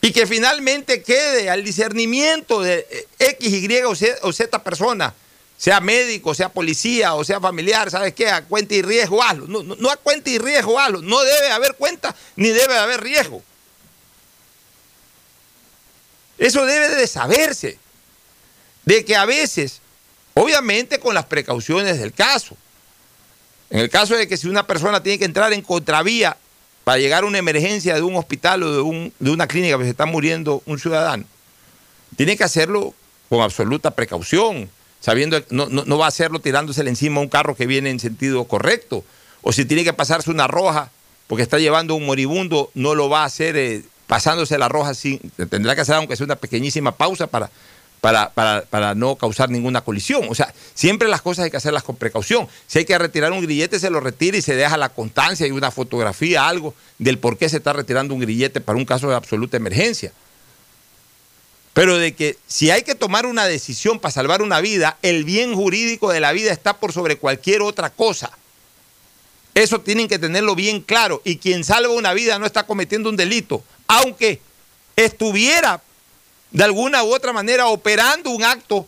[0.03, 3.81] Y que finalmente quede al discernimiento de X, Y
[4.21, 5.13] o Z, persona,
[5.57, 8.27] sea médico, sea policía o sea familiar, ¿sabes qué?
[8.27, 9.47] A cuenta y riesgo hazlo.
[9.47, 11.01] No, no a cuenta y riesgo hazlo.
[11.01, 13.41] No debe haber cuenta ni debe haber riesgo.
[16.37, 17.79] Eso debe de saberse.
[18.83, 19.79] De que a veces,
[20.33, 22.57] obviamente con las precauciones del caso,
[23.69, 26.35] en el caso de que si una persona tiene que entrar en contravía
[26.83, 29.85] para llegar a una emergencia de un hospital o de, un, de una clínica que
[29.85, 31.23] se está muriendo un ciudadano,
[32.15, 32.93] tiene que hacerlo
[33.29, 34.69] con absoluta precaución,
[34.99, 37.99] sabiendo que no, no, va a hacerlo tirándosele encima a un carro que viene en
[37.99, 39.03] sentido correcto.
[39.41, 40.91] O si tiene que pasarse una roja
[41.27, 45.19] porque está llevando un moribundo, no lo va a hacer eh, pasándose la roja sin.
[45.49, 47.49] Tendrá que hacer aunque sea una pequeñísima pausa para
[48.03, 50.25] para, para, no causar ninguna colisión.
[50.29, 52.49] O sea, siempre las cosas hay que hacerlas con precaución.
[52.67, 55.51] Si hay que retirar un grillete, se lo retira y se deja la constancia y
[55.51, 59.15] una fotografía, algo del por qué se está retirando un grillete para un caso de
[59.15, 60.11] absoluta emergencia.
[61.73, 65.55] Pero de que si hay que tomar una decisión para salvar una vida, el bien
[65.55, 68.37] jurídico de la vida está por sobre cualquier otra cosa.
[69.55, 71.21] Eso tienen que tenerlo bien claro.
[71.23, 74.41] Y quien salva una vida no está cometiendo un delito, aunque
[74.97, 75.81] estuviera
[76.53, 78.87] de alguna u otra manera operando un acto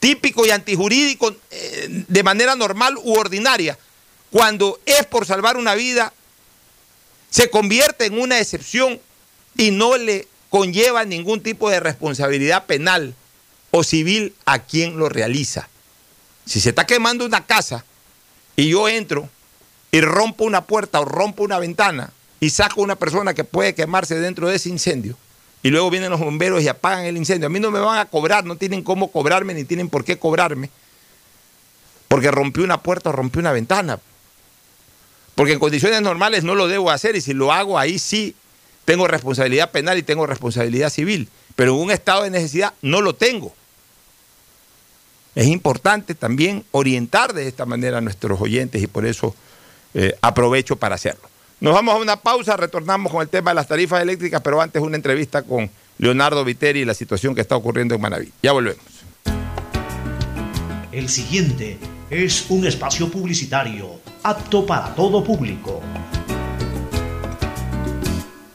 [0.00, 3.78] típico y antijurídico eh, de manera normal u ordinaria,
[4.30, 6.12] cuando es por salvar una vida,
[7.30, 9.00] se convierte en una excepción
[9.56, 13.14] y no le conlleva ningún tipo de responsabilidad penal
[13.70, 15.68] o civil a quien lo realiza.
[16.46, 17.84] Si se está quemando una casa
[18.56, 19.28] y yo entro
[19.90, 23.74] y rompo una puerta o rompo una ventana y saco a una persona que puede
[23.74, 25.16] quemarse dentro de ese incendio,
[25.62, 27.46] y luego vienen los bomberos y apagan el incendio.
[27.46, 30.18] A mí no me van a cobrar, no tienen cómo cobrarme ni tienen por qué
[30.18, 30.70] cobrarme,
[32.08, 34.00] porque rompí una puerta o rompí una ventana.
[35.34, 38.34] Porque en condiciones normales no lo debo hacer y si lo hago ahí sí
[38.84, 43.14] tengo responsabilidad penal y tengo responsabilidad civil, pero en un estado de necesidad no lo
[43.14, 43.54] tengo.
[45.34, 49.34] Es importante también orientar de esta manera a nuestros oyentes y por eso
[49.94, 51.31] eh, aprovecho para hacerlo.
[51.62, 54.82] Nos vamos a una pausa, retornamos con el tema de las tarifas eléctricas, pero antes
[54.82, 58.32] una entrevista con Leonardo Viteri y la situación que está ocurriendo en Manaví.
[58.42, 58.82] Ya volvemos.
[60.90, 61.78] El siguiente
[62.10, 65.80] es un espacio publicitario apto para todo público.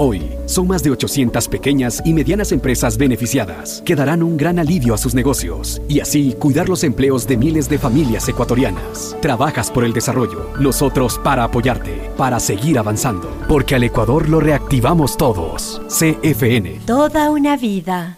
[0.00, 4.94] Hoy, son más de 800 pequeñas y medianas empresas beneficiadas que darán un gran alivio
[4.94, 9.16] a sus negocios y así cuidar los empleos de miles de familias ecuatorianas.
[9.20, 15.16] Trabajas por el desarrollo, nosotros para apoyarte, para seguir avanzando, porque al Ecuador lo reactivamos
[15.16, 15.82] todos.
[15.88, 16.78] CFN.
[16.86, 18.17] Toda una vida.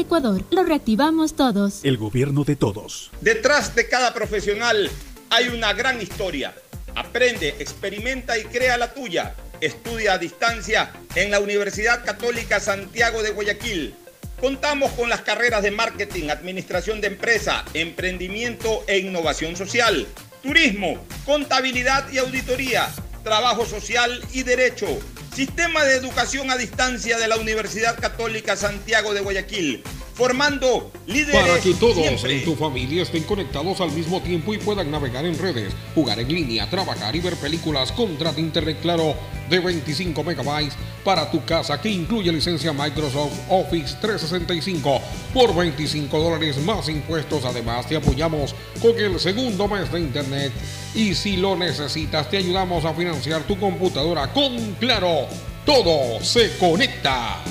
[0.00, 1.84] Ecuador, lo reactivamos todos.
[1.84, 3.10] El gobierno de todos.
[3.20, 4.90] Detrás de cada profesional
[5.30, 6.54] hay una gran historia.
[6.94, 9.34] Aprende, experimenta y crea la tuya.
[9.60, 13.94] Estudia a distancia en la Universidad Católica Santiago de Guayaquil.
[14.40, 20.06] Contamos con las carreras de marketing, administración de empresa, emprendimiento e innovación social,
[20.42, 22.88] turismo, contabilidad y auditoría,
[23.24, 24.86] trabajo social y derecho.
[25.34, 31.60] Sistema de educación a distancia de la Universidad Católica Santiago de Guayaquil, formando líderes Para
[31.60, 32.38] que todos siempre.
[32.38, 36.28] en tu familia estén conectados al mismo tiempo y puedan navegar en redes, jugar en
[36.28, 39.14] línea, trabajar y ver películas, contrata Internet Claro
[39.48, 45.00] de 25 megabytes para tu casa que incluye licencia Microsoft Office 365
[45.32, 47.44] por 25 dólares más impuestos.
[47.44, 50.52] Además te apoyamos con el segundo mes de Internet
[50.94, 55.17] y si lo necesitas te ayudamos a financiar tu computadora con Claro.
[55.64, 57.42] Todo se conecta.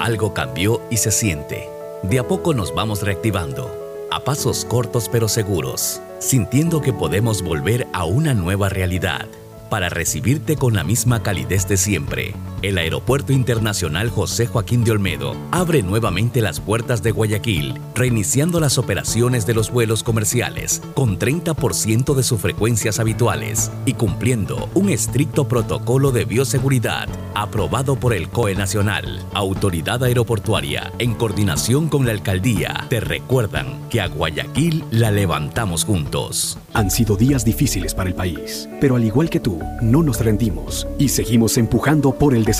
[0.00, 1.68] Algo cambió y se siente.
[2.02, 7.86] De a poco nos vamos reactivando, a pasos cortos pero seguros, sintiendo que podemos volver
[7.94, 9.26] a una nueva realidad.
[9.70, 12.34] Para recibirte con la misma calidez de siempre,
[12.68, 18.78] el Aeropuerto Internacional José Joaquín de Olmedo abre nuevamente las puertas de Guayaquil, reiniciando las
[18.78, 25.46] operaciones de los vuelos comerciales con 30% de sus frecuencias habituales y cumpliendo un estricto
[25.46, 32.86] protocolo de bioseguridad aprobado por el COE Nacional, Autoridad Aeroportuaria, en coordinación con la Alcaldía,
[32.88, 36.58] te recuerdan que a Guayaquil la levantamos juntos.
[36.72, 40.86] Han sido días difíciles para el país, pero al igual que tú, no nos rendimos
[40.98, 42.53] y seguimos empujando por el desarrollo.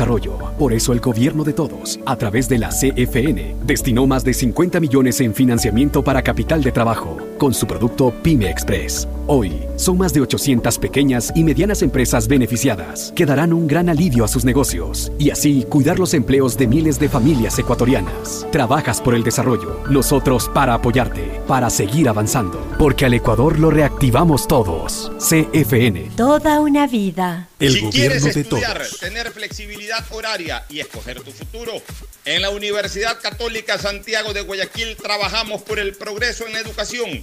[0.59, 4.81] Por eso el gobierno de todos, a través de la CFN, destinó más de 50
[4.81, 9.07] millones en financiamiento para capital de trabajo con su producto Pyme Express.
[9.27, 14.25] Hoy, son más de 800 pequeñas y medianas empresas beneficiadas que darán un gran alivio
[14.25, 18.47] a sus negocios y así cuidar los empleos de miles de familias ecuatorianas.
[18.51, 24.49] Trabajas por el desarrollo, nosotros para apoyarte, para seguir avanzando, porque al Ecuador lo reactivamos
[24.49, 25.13] todos.
[25.19, 26.13] CFN.
[26.17, 27.49] Toda una vida.
[27.61, 29.01] El si quieres gobierno de estudiar, todos.
[29.01, 31.73] tener flexibilidad horaria y escoger tu futuro,
[32.27, 37.23] en la Universidad Católica Santiago de Guayaquil trabajamos por el progreso en la educación,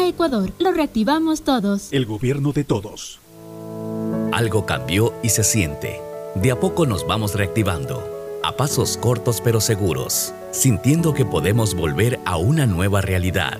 [0.21, 1.91] Ecuador, lo reactivamos todos.
[1.91, 3.19] El gobierno de todos.
[4.31, 5.99] Algo cambió y se siente.
[6.35, 12.19] De a poco nos vamos reactivando, a pasos cortos pero seguros, sintiendo que podemos volver
[12.23, 13.59] a una nueva realidad.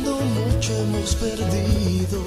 [0.79, 2.23] hemos perdido.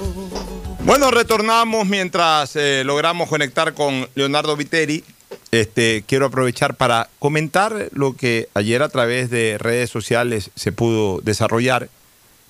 [0.85, 5.03] Bueno, retornamos mientras eh, logramos conectar con Leonardo Viteri.
[5.51, 11.21] Este, quiero aprovechar para comentar lo que ayer a través de redes sociales se pudo
[11.21, 11.89] desarrollar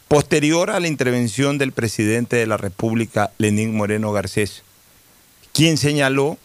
[0.07, 4.63] posterior a la intervención del presidente de la República, Lenín Moreno Garcés,
[5.53, 6.37] quien señaló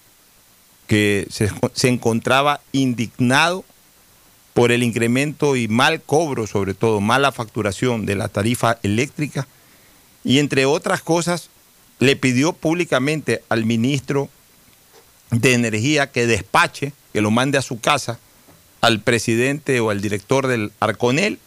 [0.86, 3.64] que se, se encontraba indignado
[4.54, 9.46] por el incremento y mal cobro, sobre todo mala facturación de la tarifa eléctrica,
[10.24, 11.50] y entre otras cosas
[11.98, 14.28] le pidió públicamente al ministro
[15.30, 18.18] de Energía que despache, que lo mande a su casa
[18.80, 21.38] al presidente o al director del Arconel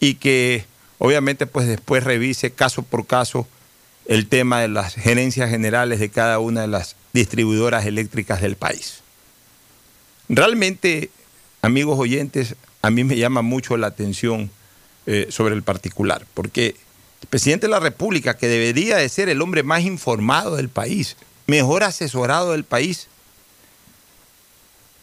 [0.00, 0.64] y que
[0.98, 3.46] obviamente pues después revise caso por caso
[4.06, 9.00] el tema de las gerencias generales de cada una de las distribuidoras eléctricas del país.
[10.28, 11.10] Realmente,
[11.64, 14.50] amigos oyentes, a mí me llama mucho la atención
[15.06, 16.76] eh, sobre el particular, porque
[17.22, 21.16] el presidente de la República, que debería de ser el hombre más informado del país,
[21.46, 23.08] mejor asesorado del país,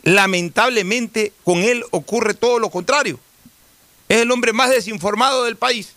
[0.03, 3.19] lamentablemente con él ocurre todo lo contrario.
[4.07, 5.93] Es el hombre más desinformado del país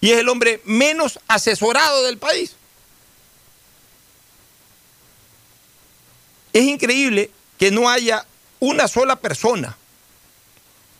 [0.00, 2.56] y es el hombre menos asesorado del país.
[6.52, 8.26] Es increíble que no haya
[8.60, 9.76] una sola persona,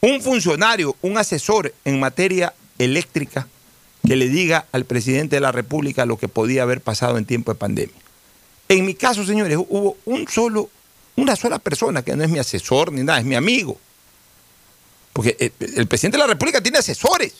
[0.00, 3.46] un funcionario, un asesor en materia eléctrica
[4.06, 7.52] que le diga al presidente de la República lo que podía haber pasado en tiempo
[7.52, 7.94] de pandemia.
[8.68, 10.70] En mi caso, señores, hubo un solo,
[11.16, 13.78] una sola persona que no es mi asesor ni nada, es mi amigo.
[15.12, 17.34] Porque el, el presidente de la República tiene asesores.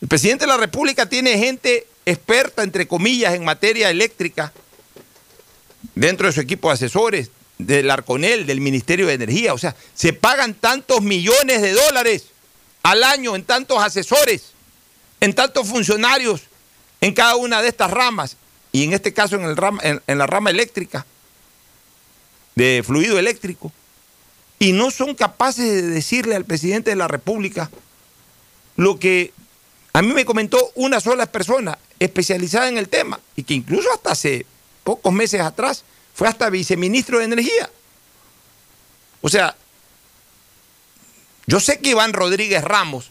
[0.00, 4.52] El presidente de la República tiene gente experta, entre comillas, en materia eléctrica
[5.94, 9.54] dentro de su equipo de asesores, del Arconel, del Ministerio de Energía.
[9.54, 12.26] O sea, se pagan tantos millones de dólares
[12.82, 14.52] al año en tantos asesores,
[15.20, 16.42] en tantos funcionarios
[17.00, 18.36] en cada una de estas ramas,
[18.72, 21.06] y en este caso en, el rama, en, la rama eléctrica,
[22.54, 23.72] de fluido eléctrico,
[24.58, 27.70] y no son capaces de decirle al presidente de la República
[28.76, 29.32] lo que
[29.92, 34.12] a mí me comentó una sola persona especializada en el tema, y que incluso hasta
[34.12, 34.46] hace
[34.84, 35.84] pocos meses atrás
[36.16, 37.68] fue hasta viceministro de Energía.
[39.20, 39.54] O sea,
[41.46, 43.10] yo sé que Iván Rodríguez Ramos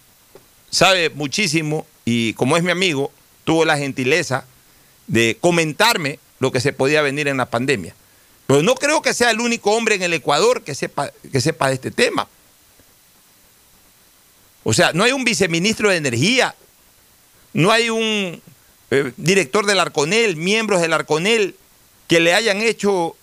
[0.72, 3.12] sabe muchísimo y como es mi amigo,
[3.44, 4.46] tuvo la gentileza
[5.06, 7.94] de comentarme lo que se podía venir en la pandemia.
[8.48, 11.68] Pero no creo que sea el único hombre en el Ecuador que sepa, que sepa
[11.68, 12.28] de este tema.
[14.64, 16.56] O sea, no hay un viceministro de Energía,
[17.54, 18.42] no hay un
[18.90, 21.56] eh, director del Arconel, miembros del Arconel
[22.08, 23.16] que le hayan hecho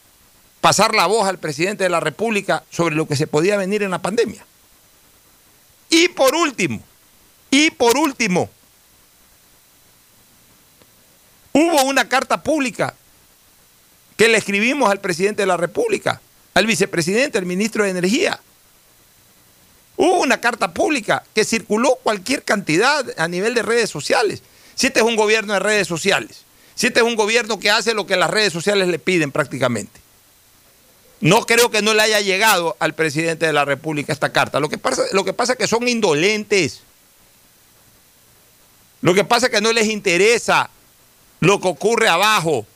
[0.60, 3.90] pasar la voz al presidente de la República sobre lo que se podía venir en
[3.90, 4.44] la pandemia.
[5.90, 6.82] Y por último,
[7.50, 8.48] y por último,
[11.52, 12.94] hubo una carta pública
[14.16, 16.20] que le escribimos al presidente de la República,
[16.54, 18.40] al vicepresidente, al ministro de Energía.
[19.96, 24.42] Hubo una carta pública que circuló cualquier cantidad a nivel de redes sociales.
[24.74, 26.44] Si este es un gobierno de redes sociales,
[26.82, 30.00] Si este es un gobierno que hace lo que las redes sociales le piden prácticamente.
[31.20, 34.58] No creo que no le haya llegado al presidente de la República esta carta.
[34.58, 36.80] Lo que pasa, lo que pasa es que son indolentes.
[39.00, 40.70] Lo que pasa es que no les interesa
[41.38, 42.66] lo que ocurre abajo.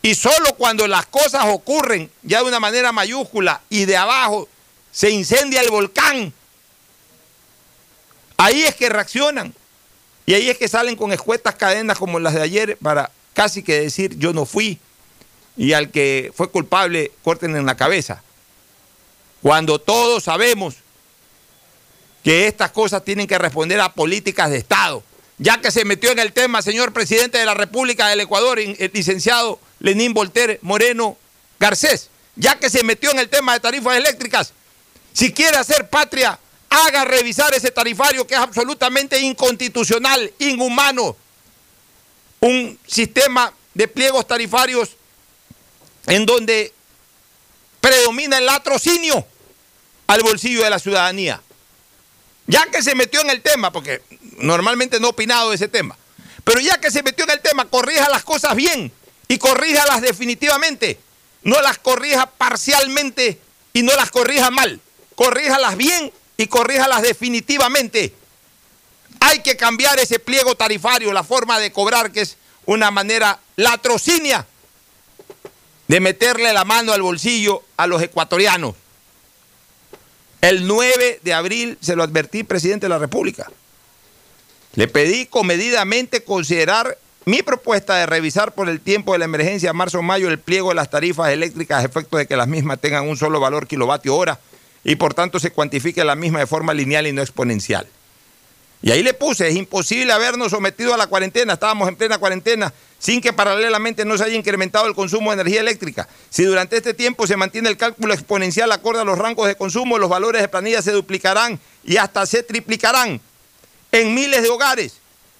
[0.00, 4.48] Y solo cuando las cosas ocurren ya de una manera mayúscula y de abajo
[4.90, 6.32] se incendia el volcán,
[8.38, 9.52] ahí es que reaccionan.
[10.24, 13.80] Y ahí es que salen con escuetas cadenas como las de ayer para casi que
[13.80, 14.78] decir yo no fui
[15.56, 18.22] y al que fue culpable corten en la cabeza.
[19.40, 20.74] Cuando todos sabemos
[22.22, 25.02] que estas cosas tienen que responder a políticas de Estado.
[25.38, 28.90] Ya que se metió en el tema, señor presidente de la República del Ecuador, el
[28.92, 31.16] licenciado Lenín Volter Moreno
[31.58, 34.52] Garcés, ya que se metió en el tema de tarifas eléctricas,
[35.14, 36.38] si quiere hacer patria,
[36.68, 41.16] haga revisar ese tarifario que es absolutamente inconstitucional, inhumano.
[42.40, 44.96] Un sistema de pliegos tarifarios
[46.06, 46.72] en donde
[47.80, 49.26] predomina el latrocinio
[50.06, 51.40] al bolsillo de la ciudadanía.
[52.46, 54.02] Ya que se metió en el tema, porque
[54.38, 55.96] normalmente no he opinado de ese tema,
[56.42, 58.92] pero ya que se metió en el tema, corrija las cosas bien
[59.28, 60.98] y corríjalas definitivamente.
[61.42, 63.38] No las corrija parcialmente
[63.72, 64.80] y no las corrija mal.
[65.14, 68.14] Corríjalas bien y corríjalas definitivamente.
[69.20, 74.46] Hay que cambiar ese pliego tarifario, la forma de cobrar, que es una manera latrocinia
[75.88, 78.74] de meterle la mano al bolsillo a los ecuatorianos.
[80.40, 83.50] El 9 de abril se lo advertí, presidente de la República.
[84.74, 90.28] Le pedí comedidamente considerar mi propuesta de revisar por el tiempo de la emergencia marzo-mayo
[90.28, 93.40] el pliego de las tarifas eléctricas a efecto de que las mismas tengan un solo
[93.40, 94.40] valor kilovatio hora
[94.84, 97.86] y por tanto se cuantifique la misma de forma lineal y no exponencial.
[98.82, 102.72] Y ahí le puse, es imposible habernos sometido a la cuarentena, estábamos en plena cuarentena,
[102.98, 106.08] sin que paralelamente no se haya incrementado el consumo de energía eléctrica.
[106.30, 109.98] Si durante este tiempo se mantiene el cálculo exponencial acorde a los rangos de consumo,
[109.98, 113.20] los valores de planilla se duplicarán y hasta se triplicarán
[113.92, 114.94] en miles de hogares.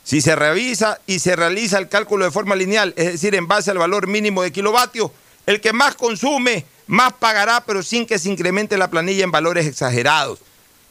[0.04, 3.70] Si se revisa y se realiza el cálculo de forma lineal, es decir, en base
[3.70, 5.10] al valor mínimo de kilovatios,
[5.46, 9.66] el que más consume, más pagará, pero sin que se incremente la planilla en valores
[9.66, 10.40] exagerados.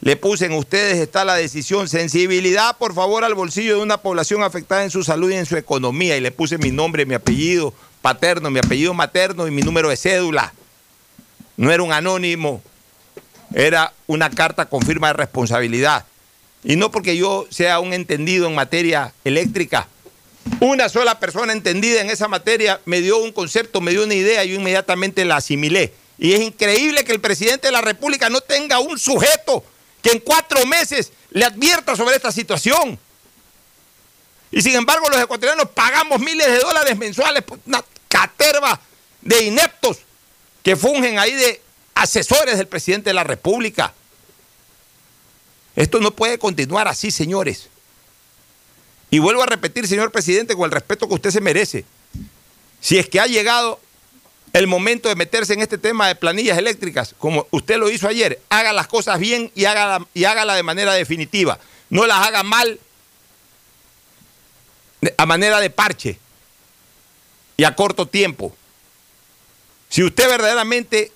[0.02, 4.42] Le puse en ustedes está la decisión, sensibilidad por favor al bolsillo de una población
[4.42, 6.16] afectada en su salud y en su economía.
[6.16, 9.98] Y le puse mi nombre, mi apellido paterno, mi apellido materno y mi número de
[9.98, 10.54] cédula.
[11.58, 12.62] No era un anónimo,
[13.54, 16.06] era una carta con firma de responsabilidad.
[16.64, 19.86] Y no porque yo sea un entendido en materia eléctrica.
[20.60, 24.44] Una sola persona entendida en esa materia me dio un concepto, me dio una idea,
[24.46, 25.92] y yo inmediatamente la asimilé.
[26.18, 29.62] Y es increíble que el presidente de la República no tenga un sujeto
[30.02, 32.98] que en cuatro meses le advierta sobre esta situación.
[34.50, 38.80] Y sin embargo los ecuatorianos pagamos miles de dólares mensuales por una caterva
[39.20, 39.98] de ineptos
[40.62, 41.62] que fungen ahí de
[41.94, 43.94] asesores del presidente de la República.
[45.76, 47.68] Esto no puede continuar así, señores.
[49.10, 51.84] Y vuelvo a repetir, señor presidente, con el respeto que usted se merece.
[52.80, 53.80] Si es que ha llegado
[54.52, 58.40] el momento de meterse en este tema de planillas eléctricas, como usted lo hizo ayer,
[58.48, 61.58] haga las cosas bien y hágala, y hágala de manera definitiva.
[61.88, 62.78] No las haga mal
[65.16, 66.18] a manera de parche
[67.56, 68.54] y a corto tiempo.
[69.88, 71.12] Si usted verdaderamente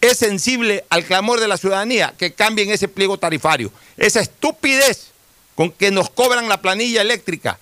[0.00, 3.72] es sensible al clamor de la ciudadanía, que cambien ese pliego tarifario.
[3.96, 5.08] Esa estupidez
[5.54, 7.58] con que nos cobran la planilla eléctrica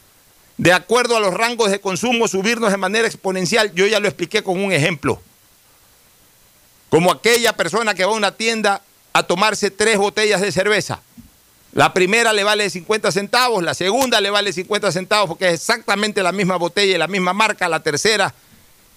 [0.59, 3.72] de acuerdo a los rangos de consumo, subirnos de manera exponencial.
[3.74, 5.20] Yo ya lo expliqué con un ejemplo.
[6.88, 8.82] Como aquella persona que va a una tienda
[9.12, 11.00] a tomarse tres botellas de cerveza.
[11.72, 16.22] La primera le vale 50 centavos, la segunda le vale 50 centavos porque es exactamente
[16.22, 17.68] la misma botella y la misma marca.
[17.68, 18.32] La tercera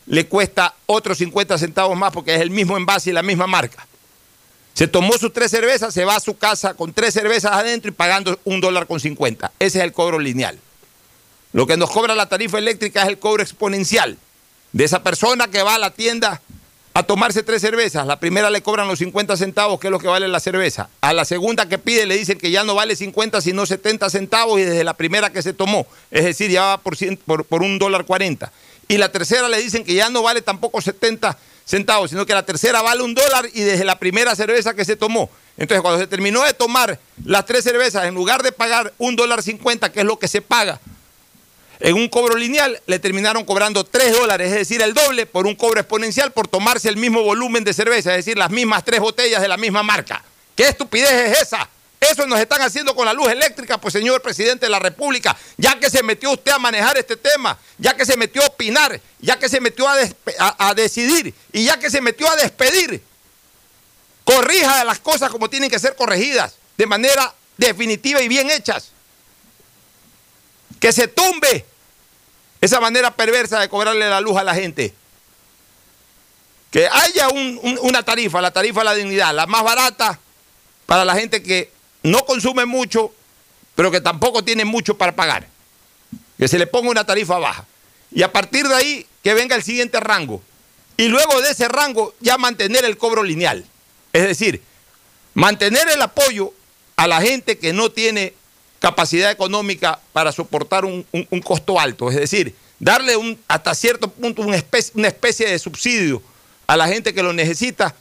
[0.06, 3.86] le cuesta otros 50 centavos más porque es el mismo envase y la misma marca.
[4.74, 7.94] Se tomó sus tres cervezas, se va a su casa con tres cervezas adentro y
[7.94, 9.52] pagando un dólar con 50.
[9.60, 10.58] Ese es el cobro lineal.
[11.52, 14.18] Lo que nos cobra la tarifa eléctrica es el cobro exponencial
[14.72, 16.42] de esa persona que va a la tienda
[16.94, 18.06] a tomarse tres cervezas.
[18.06, 20.90] La primera le cobran los 50 centavos, que es lo que vale la cerveza.
[21.02, 24.60] A la segunda que pide le dicen que ya no vale 50, sino 70 centavos
[24.60, 25.88] y desde la primera que se tomó.
[26.12, 26.96] Es decir, ya va por,
[27.46, 28.52] por, un dólar 40.
[28.88, 32.44] Y la tercera le dicen que ya no vale tampoco 70 centavos, sino que la
[32.44, 35.30] tercera vale un dólar y desde la primera cerveza que se tomó.
[35.58, 39.44] Entonces, cuando se terminó de tomar las tres cervezas, en lugar de pagar un dólar
[39.44, 40.80] 50, que es lo que se paga
[41.80, 45.56] en un cobro lineal le terminaron cobrando 3 dólares, es decir, el doble por un
[45.56, 49.42] cobro exponencial por tomarse el mismo volumen de cerveza, es decir, las mismas tres botellas
[49.42, 50.24] de la misma marca.
[50.56, 51.70] ¿Qué estupidez es esa?
[52.02, 55.80] Eso nos están haciendo con la luz eléctrica, pues señor presidente de la República, ya
[55.80, 59.38] que se metió usted a manejar este tema, ya que se metió a opinar, ya
[59.38, 59.96] que se metió a,
[60.40, 63.02] a, a decidir y ya que se metió a despedir,
[64.24, 68.92] corrija las cosas como tienen que ser corregidas, de manera definitiva y bien hechas.
[70.80, 71.66] Que se tumbe
[72.62, 74.94] esa manera perversa de cobrarle la luz a la gente.
[76.72, 80.20] Que haya un, un, una tarifa, la tarifa de la dignidad, la más barata
[80.86, 81.72] para la gente que
[82.04, 83.14] no consume mucho,
[83.76, 85.48] pero que tampoco tiene mucho para pagar.
[86.38, 87.66] Que se le ponga una tarifa baja.
[88.12, 90.42] Y a partir de ahí, que venga el siguiente rango.
[90.98, 93.66] Y luego de ese rango, ya mantener el cobro lineal.
[94.14, 94.62] Es decir,
[95.34, 96.54] mantener el apoyo
[96.96, 98.34] a la gente que no tiene
[98.80, 102.10] capacidad económica para soportar un, un, costo alto.
[102.10, 106.22] Es decir, darle un, hasta cierto punto una especie, una especie de subsidio
[106.68, 107.96] a la gente que lo necesita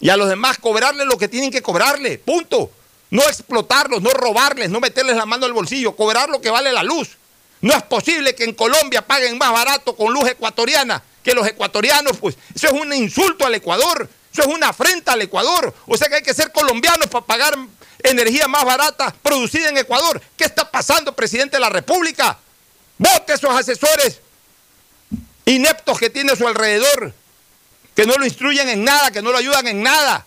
[0.00, 2.18] y a los demás cobrarle lo que tienen que cobrarle.
[2.18, 2.70] Punto.
[3.10, 6.82] No explotarlos, no robarles, no meterles la mano al bolsillo, cobrar lo que vale la
[6.82, 7.18] luz.
[7.60, 12.16] No es posible que en Colombia paguen más barato con luz ecuatoriana que los ecuatorianos,
[12.18, 15.74] pues eso es un insulto al Ecuador, eso es una afrenta al Ecuador.
[15.86, 17.56] O sea que hay que ser colombianos para pagar
[18.02, 20.20] energía más barata producida en Ecuador.
[20.36, 22.38] ¿Qué está pasando, presidente de la República?
[22.96, 24.20] Vote esos asesores
[25.44, 27.12] ineptos que tiene a su alrededor,
[27.94, 30.24] que no lo instruyen en nada, que no lo ayudan en nada,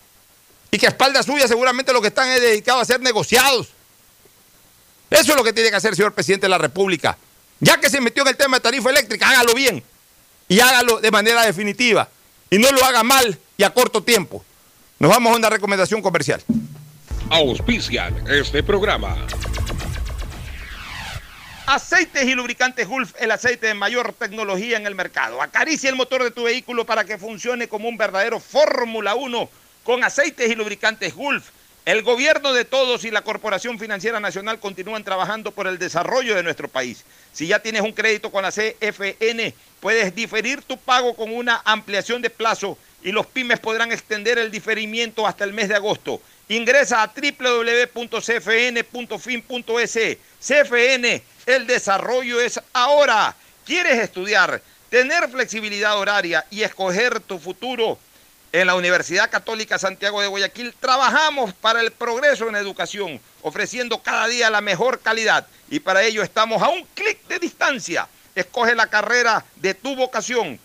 [0.70, 3.70] y que a espalda suya seguramente lo que están es dedicados a ser negociados.
[5.10, 7.18] Eso es lo que tiene que hacer, señor presidente de la República.
[7.60, 9.84] Ya que se metió en el tema de tarifa eléctrica, hágalo bien
[10.48, 12.10] y hágalo de manera definitiva.
[12.50, 14.44] Y no lo haga mal y a corto tiempo.
[15.00, 16.42] Nos vamos a una recomendación comercial.
[17.30, 19.18] Auspician este programa.
[21.68, 25.42] Aceites y lubricantes Gulf, el aceite de mayor tecnología en el mercado.
[25.42, 29.50] Acaricia el motor de tu vehículo para que funcione como un verdadero Fórmula 1
[29.84, 31.50] con aceites y lubricantes Gulf.
[31.86, 36.44] El gobierno de todos y la Corporación Financiera Nacional continúan trabajando por el desarrollo de
[36.44, 37.04] nuestro país.
[37.32, 42.22] Si ya tienes un crédito con la CFN, puedes diferir tu pago con una ampliación
[42.22, 46.20] de plazo y los pymes podrán extender el diferimiento hasta el mes de agosto.
[46.50, 48.18] Ingresa a www.cfn.fin.es.
[50.42, 53.36] CFN, el desarrollo es ahora.
[53.64, 58.00] ¿Quieres estudiar, tener flexibilidad horaria y escoger tu futuro?
[58.52, 64.28] En la Universidad Católica Santiago de Guayaquil trabajamos para el progreso en educación, ofreciendo cada
[64.28, 68.08] día la mejor calidad y para ello estamos a un clic de distancia.
[68.34, 70.60] Escoge la carrera de tu vocación.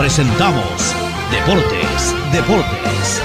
[0.00, 0.94] presentamos
[1.30, 3.20] Deportes, Deportes.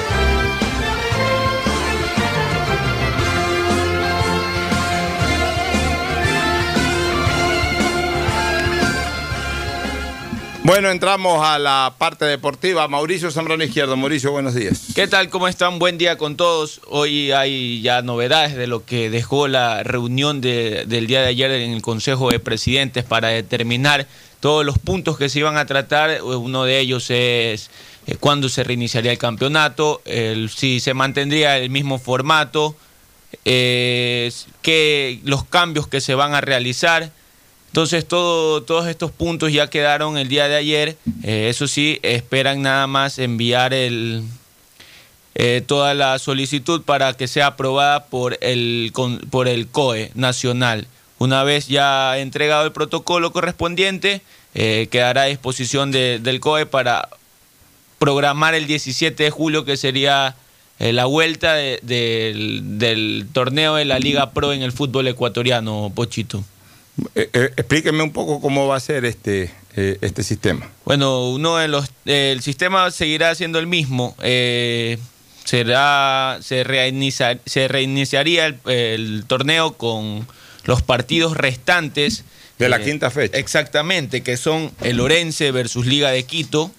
[10.64, 12.88] Bueno, entramos a la parte deportiva.
[12.90, 13.96] Mauricio Zambrano Izquierdo.
[13.96, 14.88] Mauricio, buenos días.
[14.96, 15.30] ¿Qué tal?
[15.30, 15.80] ¿Cómo están?
[15.80, 16.82] Buen día con todos.
[16.88, 21.52] Hoy hay ya novedades de lo que dejó la reunión de, del día de ayer
[21.52, 24.08] en el Consejo de Presidentes para determinar
[24.40, 26.22] todos los puntos que se iban a tratar.
[26.24, 27.70] Uno de ellos es
[28.08, 32.76] eh, cuándo se reiniciaría el campeonato, el, si se mantendría el mismo formato,
[33.44, 34.32] eh,
[34.62, 37.12] que, los cambios que se van a realizar.
[37.68, 40.98] Entonces todo, todos estos puntos ya quedaron el día de ayer.
[41.24, 44.24] Eh, eso sí, esperan nada más enviar el,
[45.38, 48.94] eh, toda la solicitud para que sea aprobada por el,
[49.30, 50.88] por el COE nacional.
[51.18, 54.22] Una vez ya entregado el protocolo correspondiente,
[54.54, 57.08] eh, quedará a disposición de, del COE para
[58.00, 60.36] programar el 17 de julio, que sería
[60.80, 65.92] eh, la vuelta de, del, del torneo de la Liga Pro en el fútbol ecuatoriano,
[65.96, 66.44] Pochito.
[67.16, 70.70] Eh, explíqueme un poco cómo va a ser este, este sistema.
[70.86, 74.16] Bueno, uno de los, el sistema seguirá siendo el mismo.
[75.44, 80.28] será, se, reinicia- se reiniciaría el, el torneo con
[80.66, 82.26] los partidos restantes.
[82.60, 83.38] De la eh, quinta fecha.
[83.38, 86.72] Exactamente, que son el Orense versus Liga de Quito,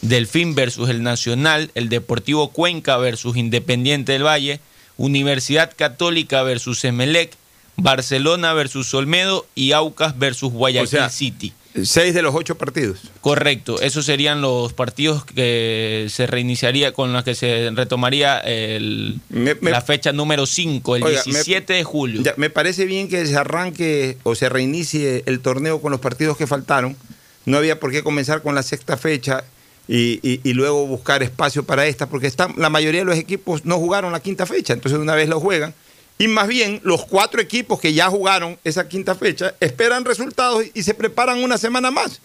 [0.00, 4.60] Delfín versus el Nacional, el Deportivo Cuenca versus Independiente del Valle,
[4.96, 7.32] Universidad Católica versus Emelec,
[7.76, 11.52] Barcelona versus Olmedo y Aucas versus Guayaquil O sea, City.
[11.82, 13.00] Seis de los ocho partidos.
[13.20, 19.56] Correcto, esos serían los partidos que se reiniciaría, con los que se retomaría el- Me-
[19.56, 22.22] me- la fecha número 5, el Oiga, me- 17 de julio.
[22.22, 26.36] Ya, me parece bien que se arranque o se reinicie el torneo con los partidos
[26.36, 26.96] que faltaron.
[27.44, 29.42] No había por qué comenzar con la sexta fecha
[29.88, 33.64] y, y- y luego buscar espacio para esta, porque están, la mayoría de los equipos
[33.64, 35.74] no jugaron la quinta fecha, entonces de una vez lo juegan.
[36.18, 40.82] Y más bien, los cuatro equipos que ya jugaron esa quinta fecha esperan resultados y
[40.82, 42.20] se preparan una semana más.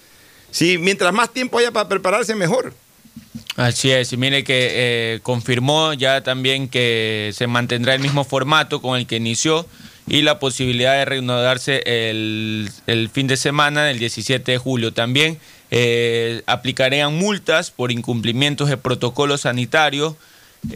[0.52, 2.74] Si mientras más tiempo haya para prepararse, mejor.
[3.56, 8.82] Así es, y mire que eh, confirmó ya también que se mantendrá el mismo formato
[8.82, 9.66] con el que inició
[10.08, 14.92] y la posibilidad de reanudarse el, fin de semana del 17 de julio.
[14.94, 15.40] También
[15.72, 20.16] eh, aplicarían multas por incumplimientos de protocolos sanitarios.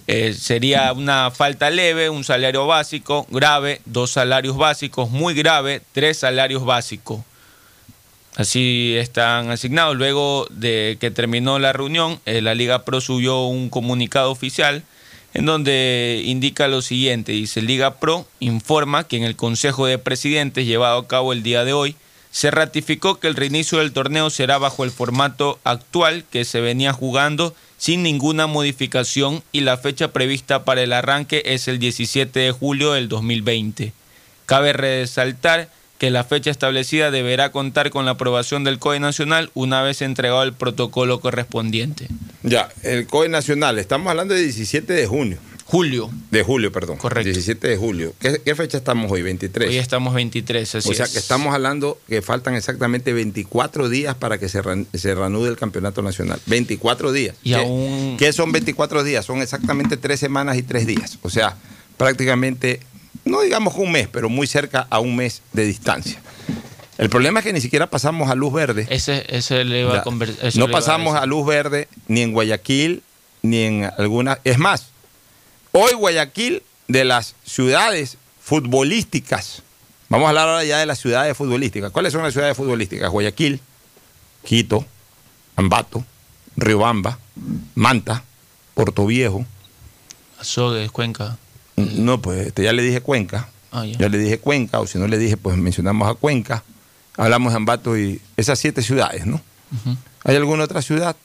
[0.07, 6.17] Eh, sería una falta leve, un salario básico, grave, dos salarios básicos, muy grave, tres
[6.17, 7.21] salarios básicos.
[8.35, 9.95] Así están asignados.
[9.95, 14.83] Luego de que terminó la reunión, eh, la Liga Pro subió un comunicado oficial
[15.33, 17.31] en donde indica lo siguiente.
[17.31, 21.63] Dice, Liga Pro informa que en el Consejo de Presidentes llevado a cabo el día
[21.63, 21.95] de hoy,
[22.31, 26.91] se ratificó que el reinicio del torneo será bajo el formato actual que se venía
[26.91, 27.53] jugando
[27.83, 32.93] sin ninguna modificación y la fecha prevista para el arranque es el 17 de julio
[32.93, 33.91] del 2020.
[34.45, 35.67] Cabe resaltar
[35.97, 40.43] que la fecha establecida deberá contar con la aprobación del COE Nacional una vez entregado
[40.43, 42.07] el protocolo correspondiente.
[42.41, 45.39] Ya, el COE Nacional, estamos hablando de 17 de junio.
[45.73, 46.11] Julio.
[46.29, 46.97] De julio, perdón.
[46.97, 47.25] Correcto.
[47.25, 48.13] 17 de julio.
[48.19, 49.23] ¿Qué, qué fecha estamos hoy?
[49.23, 49.69] 23.
[49.69, 51.13] Hoy estamos 23, así o sea es.
[51.13, 55.57] que estamos hablando que faltan exactamente 24 días para que se, ran- se reanude el
[55.57, 56.39] campeonato nacional.
[56.45, 57.35] 24 días.
[57.41, 59.25] Y ¿Qué, aún- qué son 24 días?
[59.25, 61.17] Son exactamente tres semanas y tres días.
[61.23, 61.57] O sea,
[61.97, 62.79] prácticamente,
[63.25, 66.21] no digamos un mes, pero muy cerca a un mes de distancia.
[66.99, 68.85] El problema es que ni siquiera pasamos a luz verde.
[68.91, 71.23] Ese, ese le iba a conver- eso No a pasamos decir.
[71.23, 73.01] a, luz verde ni en Guayaquil
[73.41, 74.37] ni en alguna.
[74.43, 74.89] Es más,
[75.73, 79.63] hoy Guayaquil de las ciudades futbolísticas.
[80.07, 81.91] Vamos a hablar ahora ya de las ciudades futbolísticas.
[81.91, 83.09] ¿Cuáles son las ciudades futbolísticas?
[83.09, 83.59] Guayaquil,
[84.43, 84.85] Quito,
[85.55, 86.05] Ambato,
[86.55, 87.17] Riobamba,
[87.75, 88.23] Manta,
[88.75, 89.45] Puerto Viejo.
[90.39, 91.37] Azogues, Cuenca.
[91.75, 93.49] No, pues este, ya le dije Cuenca.
[93.71, 93.97] Ah, ya.
[93.97, 96.63] Ya le dije Cuenca, o si no le dije, pues mencionamos a Cuenca.
[97.17, 99.41] Hablamos de Ambato y esas siete ciudades, ¿no?
[100.23, 101.15] ¿Hay alguna otra ciudad?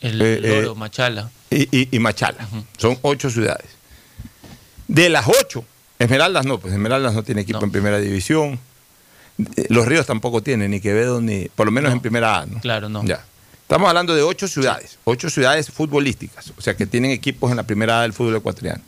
[0.00, 1.30] El Eh, Loro, eh, Machala.
[1.50, 2.46] y, y- y Machala.
[2.78, 3.66] Son ocho ciudades.
[4.88, 5.64] De las ocho,
[5.98, 8.58] Esmeraldas no, pues Esmeraldas no tiene equipo en primera división.
[9.68, 12.60] Los Ríos tampoco tienen, ni Quevedo, ni, por lo menos en primera A, ¿no?
[12.60, 13.04] Claro, no.
[13.04, 13.24] Ya.
[13.62, 17.62] Estamos hablando de ocho ciudades, ocho ciudades futbolísticas, o sea que tienen equipos en la
[17.62, 18.82] primera A del fútbol ecuatoriano.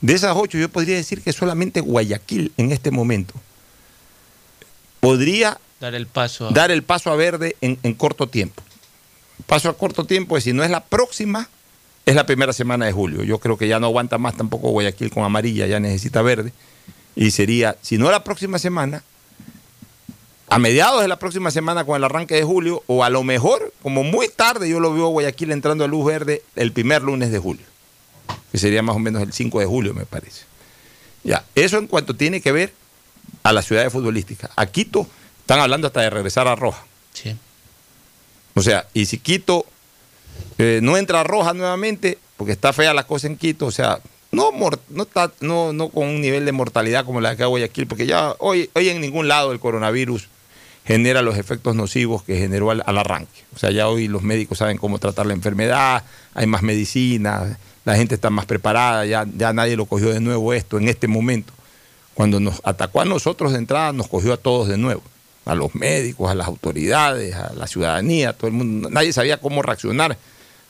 [0.00, 3.34] De esas ocho, yo podría decir que solamente Guayaquil en este momento
[5.00, 6.48] podría Dar el paso.
[6.48, 8.62] a- dar el paso a verde en, en corto tiempo.
[9.46, 11.48] Paso a corto tiempo, es si no es la próxima,
[12.06, 13.22] es la primera semana de julio.
[13.22, 16.52] Yo creo que ya no aguanta más tampoco Guayaquil con amarilla, ya necesita verde.
[17.16, 19.02] Y sería, si no la próxima semana,
[20.48, 23.72] a mediados de la próxima semana con el arranque de julio, o a lo mejor,
[23.82, 27.38] como muy tarde, yo lo veo Guayaquil entrando a luz verde el primer lunes de
[27.38, 27.64] julio,
[28.50, 30.44] que sería más o menos el 5 de julio, me parece.
[31.22, 32.72] Ya, eso en cuanto tiene que ver
[33.42, 34.50] a las ciudades futbolísticas.
[34.56, 35.06] A Quito
[35.40, 36.84] están hablando hasta de regresar a Roja.
[37.12, 37.36] Sí.
[38.54, 39.64] O sea, y si Quito
[40.58, 44.00] eh, no entra Roja nuevamente, porque está fea la cosa en Quito, o sea,
[44.32, 44.52] no,
[44.90, 48.06] no, está, no, no con un nivel de mortalidad como la que hay Guayaquil, porque
[48.06, 50.28] ya hoy, hoy en ningún lado el coronavirus
[50.84, 53.44] genera los efectos nocivos que generó al, al arranque.
[53.54, 57.96] O sea, ya hoy los médicos saben cómo tratar la enfermedad, hay más medicina, la
[57.96, 61.52] gente está más preparada, ya, ya nadie lo cogió de nuevo esto en este momento.
[62.14, 65.02] Cuando nos atacó a nosotros de entrada, nos cogió a todos de nuevo,
[65.44, 68.90] a los médicos, a las autoridades, a la ciudadanía, todo el mundo.
[68.90, 70.16] Nadie sabía cómo reaccionar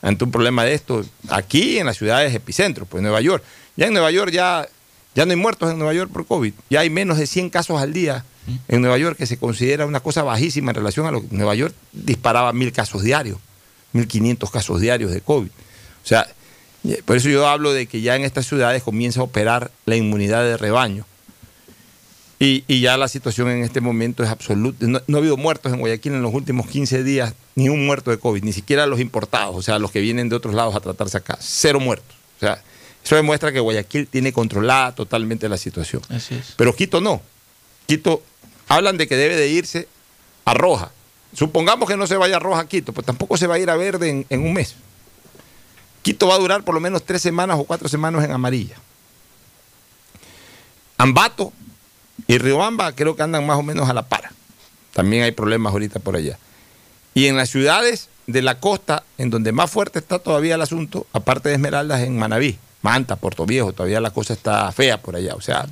[0.01, 1.05] ante un problema de esto.
[1.29, 3.43] Aquí en las ciudades epicentros, pues Nueva York.
[3.75, 4.67] Ya en Nueva York ya,
[5.15, 6.53] ya no hay muertos en Nueva York por COVID.
[6.69, 8.25] Ya hay menos de 100 casos al día
[8.67, 11.55] en Nueva York, que se considera una cosa bajísima en relación a lo que Nueva
[11.55, 13.37] York disparaba mil casos diarios,
[13.93, 15.49] 1.500 casos diarios de COVID.
[15.49, 16.27] O sea,
[17.05, 20.43] por eso yo hablo de que ya en estas ciudades comienza a operar la inmunidad
[20.43, 21.05] de rebaño.
[22.41, 24.87] Y, y ya la situación en este momento es absoluta.
[24.87, 28.09] No, no ha habido muertos en Guayaquil en los últimos 15 días, ni un muerto
[28.09, 30.79] de COVID, ni siquiera los importados, o sea, los que vienen de otros lados a
[30.79, 31.37] tratarse acá.
[31.39, 32.15] Cero muertos.
[32.37, 32.63] O sea,
[33.03, 36.01] eso demuestra que Guayaquil tiene controlada totalmente la situación.
[36.09, 36.55] Así es.
[36.57, 37.21] Pero Quito no.
[37.85, 38.23] Quito,
[38.67, 39.87] hablan de que debe de irse
[40.43, 40.91] a roja.
[41.35, 43.69] Supongamos que no se vaya a roja a Quito, pues tampoco se va a ir
[43.69, 44.77] a verde en, en un mes.
[46.01, 48.77] Quito va a durar por lo menos tres semanas o cuatro semanas en amarilla.
[50.97, 51.53] Ambato
[52.27, 54.29] y Riobamba creo que andan más o menos a la par.
[54.93, 56.37] También hay problemas ahorita por allá.
[57.13, 61.07] Y en las ciudades de la costa, en donde más fuerte está todavía el asunto,
[61.13, 65.35] aparte de Esmeraldas, en Manabí, Manta, Puerto Viejo, todavía la cosa está fea por allá.
[65.35, 65.67] O sea,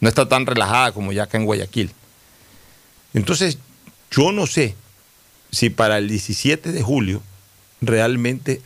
[0.00, 1.92] no está tan relajada como ya acá en Guayaquil.
[3.14, 3.58] Entonces,
[4.10, 4.74] yo no sé
[5.50, 7.22] si para el 17 de julio
[7.80, 8.62] realmente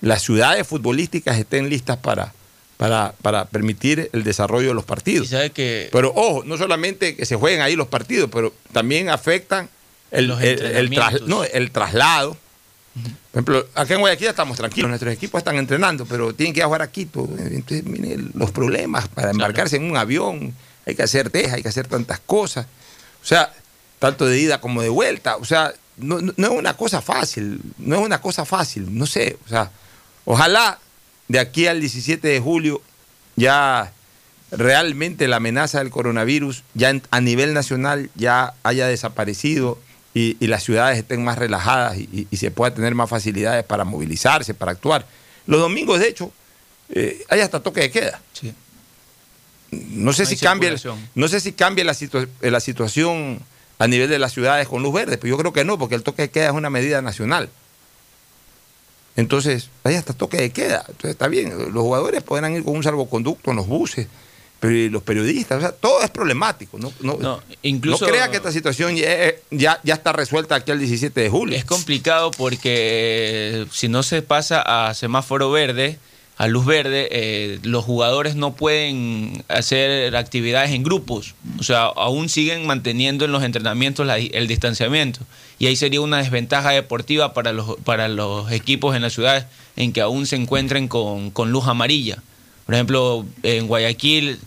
[0.00, 2.32] las ciudades futbolísticas estén listas para,
[2.78, 5.26] para, para permitir el desarrollo de los partidos.
[5.26, 9.10] Y sabe que Pero ojo, no solamente que se jueguen ahí los partidos, pero también
[9.10, 9.68] afectan
[10.10, 11.28] el, Los el- el tras- entrenamientos.
[11.28, 12.36] no, el traslado.
[12.94, 16.60] Por ejemplo, acá en Guayaquil ya estamos tranquilos, nuestros equipos están entrenando, pero tienen que
[16.60, 17.28] ir a jugar a Quito.
[17.38, 20.54] Entonces, mire, los problemas para embarcarse en un avión,
[20.86, 22.66] hay que hacer teja, hay que hacer tantas cosas.
[23.22, 23.52] O sea,
[23.98, 25.36] tanto de ida como de vuelta.
[25.36, 29.04] O sea, no, no- no es una cosa fácil, no es una cosa fácil, no
[29.06, 29.36] sé.
[29.46, 29.70] O sea,
[30.24, 30.78] ojalá
[31.28, 32.80] de aquí al 17 de julio
[33.36, 33.92] ya
[34.50, 39.78] realmente la amenaza del coronavirus ya en- a nivel nacional ya haya desaparecido
[40.14, 43.64] y, y las ciudades estén más relajadas y, y- y se pueda tener más facilidades
[43.64, 45.06] para movilizarse, para actuar.
[45.46, 46.32] Los domingos, de hecho,
[46.88, 48.20] eh, hay hasta toque de queda.
[48.32, 48.54] Sí.
[49.70, 50.70] No sé No si cambia,
[51.14, 53.40] no sé si cambia la, situa- eh, la situación
[53.78, 56.02] a nivel de las ciudades con luz verde, pero yo creo que no, porque el
[56.02, 57.50] toque de queda es una medida nacional.
[59.18, 60.84] Entonces, hay hasta toque de queda.
[60.86, 64.06] Entonces está bien, los jugadores podrán ir con un salvoconducto en los buses,
[64.60, 66.78] pero los periodistas, o sea, todo es problemático.
[66.78, 69.08] No, no, No, incluso- no crea que esta situación ya,
[69.50, 71.56] ya, ya está resuelta aquí al 17 de julio.
[71.56, 72.70] Es complicado porque
[73.62, 75.98] eh, si no se pasa a semáforo verde,
[76.38, 81.34] a luz verde, eh, los jugadores no pueden hacer actividades en grupos.
[81.58, 85.18] O sea, aún siguen manteniendo en los entrenamientos el distanciamiento.
[85.58, 89.92] Y ahí sería una desventaja deportiva para los, para los equipos en las ciudades en
[89.92, 92.22] que aún se encuentren con, con luz amarilla.
[92.66, 94.38] Por ejemplo, en Guayaquil,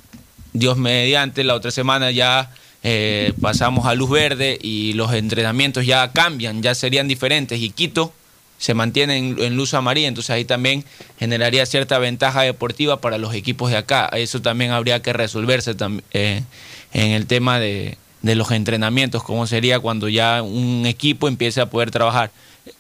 [0.54, 2.52] Dios mediante, la otra semana ya
[2.84, 7.60] eh, pasamos a luz verde y los entrenamientos ya cambian, ya serían diferentes.
[7.60, 8.14] Y Quito
[8.62, 10.86] se mantiene en, luz amarilla, entonces ahí también
[11.18, 14.08] generaría cierta ventaja deportiva para los equipos de acá.
[14.14, 15.76] Eso también habría que resolverse
[16.12, 16.44] eh,
[16.94, 21.72] en el tema de, de los entrenamientos, cómo sería cuando ya un equipo empiece a
[21.72, 22.30] poder trabajar.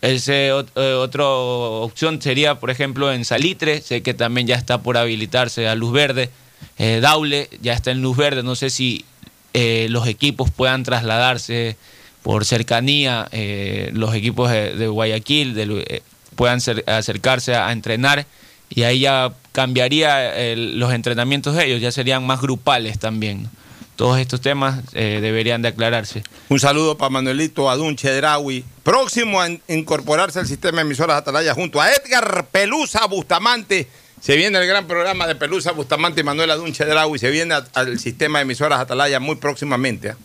[0.01, 4.97] Ese eh, otra opción sería, por ejemplo, en Salitre, sé que también ya está por
[4.97, 6.29] habilitarse a luz verde.
[6.77, 9.03] Eh, Daule ya está en luz verde, no sé si
[9.55, 11.75] eh, los equipos puedan trasladarse
[12.23, 16.01] por cercanía, eh, los equipos de, Guayaquil eh,
[16.35, 18.25] puedan cer- acercarse a, entrenar
[18.69, 23.49] y ahí ya cambiaría los entrenamientos de ellos, ya serían más grupales también.
[23.97, 26.23] Todos estos temas eh, deberían de aclararse.
[26.49, 31.53] Un saludo para Manuelito Adún Chedraui, próximo a in- incorporarse al sistema de emisoras Atalaya
[31.53, 33.87] junto a Edgar Pelusa Bustamante.
[34.21, 37.19] Se viene el gran programa de Pelusa Bustamante y Manuel Adún Chedraui.
[37.19, 40.15] Se viene al sistema de emisoras Atalaya muy próximamente.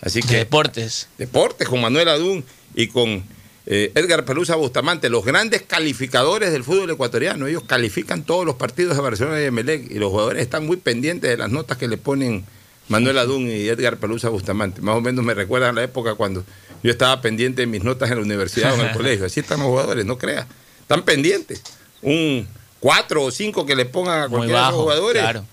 [0.00, 0.36] Así que.
[0.36, 1.08] Deportes.
[1.18, 2.44] Deportes con Manuel Adún
[2.74, 3.24] y con
[3.66, 7.46] eh, Edgar Pelusa Bustamante, los grandes calificadores del fútbol ecuatoriano.
[7.46, 11.30] Ellos califican todos los partidos de Barcelona y Emelec y los jugadores están muy pendientes
[11.30, 12.44] de las notas que le ponen
[12.88, 14.80] Manuel Adún y Edgar Pelusa Bustamante.
[14.80, 16.44] Más o menos me recuerdan la época cuando
[16.82, 19.26] yo estaba pendiente de mis notas en la universidad o en el colegio.
[19.26, 20.46] Así están los jugadores, no creas.
[20.80, 21.62] Están pendientes.
[22.00, 22.48] Un
[22.80, 25.22] cuatro o cinco que le pongan a cualquiera de bajo, jugadores.
[25.22, 25.44] claro.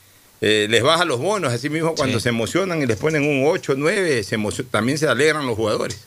[0.42, 2.24] Eh, les baja los bonos, así mismo cuando Sí.
[2.24, 6.00] se emocionan y les ponen un 8, 9, se emocion- también se alegran los jugadores.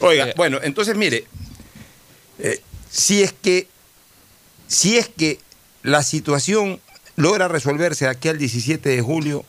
[0.00, 0.34] Oiga, Eh.
[0.36, 1.24] bueno, entonces mire,
[2.38, 3.68] eh, si es que
[4.68, 5.38] si es que
[5.82, 6.80] la situación
[7.16, 9.44] logra resolverse aquí al 17 de julio,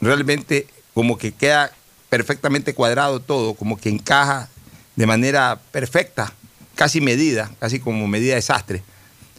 [0.00, 1.72] realmente como que queda
[2.08, 4.48] perfectamente cuadrado todo, como que encaja
[4.96, 6.32] de manera perfecta,
[6.74, 8.82] casi medida, casi como medida de sastre,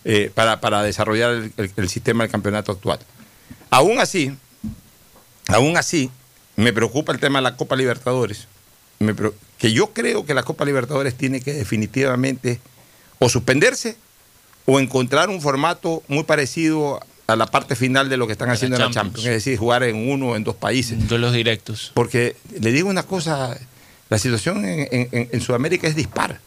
[0.06, 3.00] eh, para, para desarrollar el, el- el sistema del campeonato actual.
[3.70, 4.32] Aún así,
[5.48, 6.10] aún así,
[6.56, 8.48] me preocupa el tema de la Copa Libertadores.
[9.00, 9.16] Me
[9.58, 12.60] que yo creo que la Copa Libertadores tiene que definitivamente
[13.20, 13.98] o suspenderse
[14.66, 18.78] o encontrar un formato muy parecido a la parte final de lo que están haciendo
[18.78, 19.26] en la Champions.
[19.28, 21.08] Es decir, jugar en uno o en dos países.
[21.08, 21.92] Duelos directos.
[21.94, 23.58] Porque le digo una cosa,
[24.10, 26.40] la situación en, en- en- en Sudamérica es dispar.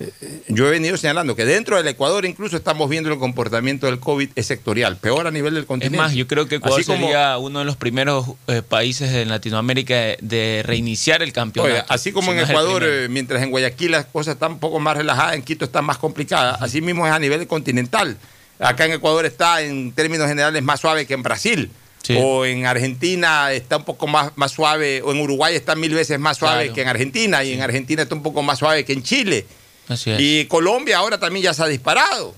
[0.00, 3.98] Eh, yo he venido señalando que dentro del Ecuador incluso estamos viendo el comportamiento del
[4.00, 5.98] COVID es sectorial, peor a nivel del Es continente.
[5.98, 9.94] más, yo creo que Ecuador como- sería uno de los primeros eh, países en Latinoamérica
[9.94, 11.74] de, de reiniciar el campeonato.
[11.74, 14.52] Oiga, así como Si en no es Ecuador, eh, mientras en Guayaquil las cosas están
[14.52, 18.16] un poco más relajadas, en Quito están más complicadas, así mismo es a nivel continental.
[18.58, 21.70] Acá en Ecuador está en términos generales más suave que en Brasil.
[22.18, 26.18] O en Argentina está un poco más, más suave, o en Uruguay está mil veces
[26.18, 26.74] más suave Claro.
[26.74, 29.46] que en Argentina, y en Argentina está un poco más suave que en Chile.
[29.90, 30.20] Así es.
[30.20, 32.34] Y Colombia ahora también ya se ha disparado.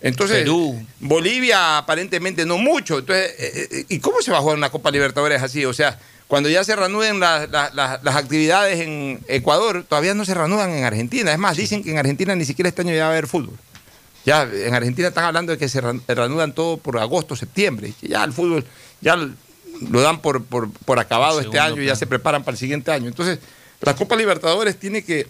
[0.00, 0.82] Entonces, Perú.
[0.98, 2.98] Bolivia aparentemente no mucho.
[3.00, 5.64] Entonces, eh, eh, ¿y cómo se va a jugar una Copa Libertadores así?
[5.66, 10.32] O sea, cuando ya se reanuden las, las- las- actividades en Ecuador, todavía no se
[10.32, 11.32] reanudan en Argentina.
[11.32, 13.56] Es más, dicen que en Argentina ni siquiera este año ya va a haber fútbol.
[14.24, 17.92] Ya en Argentina están hablando de que se reanudan todo por agosto, septiembre.
[18.00, 18.64] Ya el fútbol
[19.02, 22.58] ya lo dan por, por, por acabado este año y ya se preparan para el
[22.58, 23.08] siguiente año.
[23.08, 23.38] Entonces,
[23.80, 25.26] la Copa Libertadores tiene que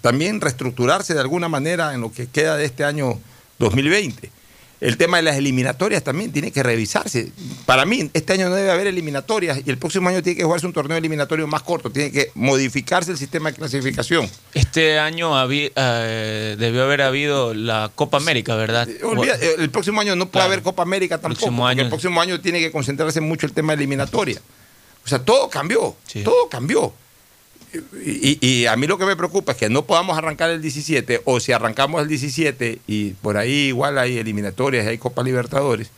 [0.00, 3.18] también reestructurarse de alguna manera en lo que queda de este año
[3.58, 4.30] 2020.
[4.78, 7.32] El tema de las eliminatorias también tiene que revisarse.
[7.64, 10.66] Para mí, este año no debe haber eliminatorias y el próximo año tiene que jugarse
[10.66, 14.28] un torneo eliminatorio más corto, tiene que modificarse el sistema de clasificación.
[14.52, 18.86] Este año habí- eh, debió haber habido la Copa América, ¿verdad?
[19.02, 20.46] Olvida- eh, el próximo año no puede Claro.
[20.52, 21.82] haber Copa América tampoco, Próximo año.
[21.82, 24.42] el próximo año tiene que concentrarse mucho el tema de eliminatoria.
[25.06, 26.92] O sea, todo cambió, todo cambió.
[28.04, 31.40] Y, a mí lo que me preocupa es que no podamos arrancar el 17, o
[31.40, 35.90] si arrancamos el 17 y por ahí igual hay eliminatorias hay Copa Libertadores,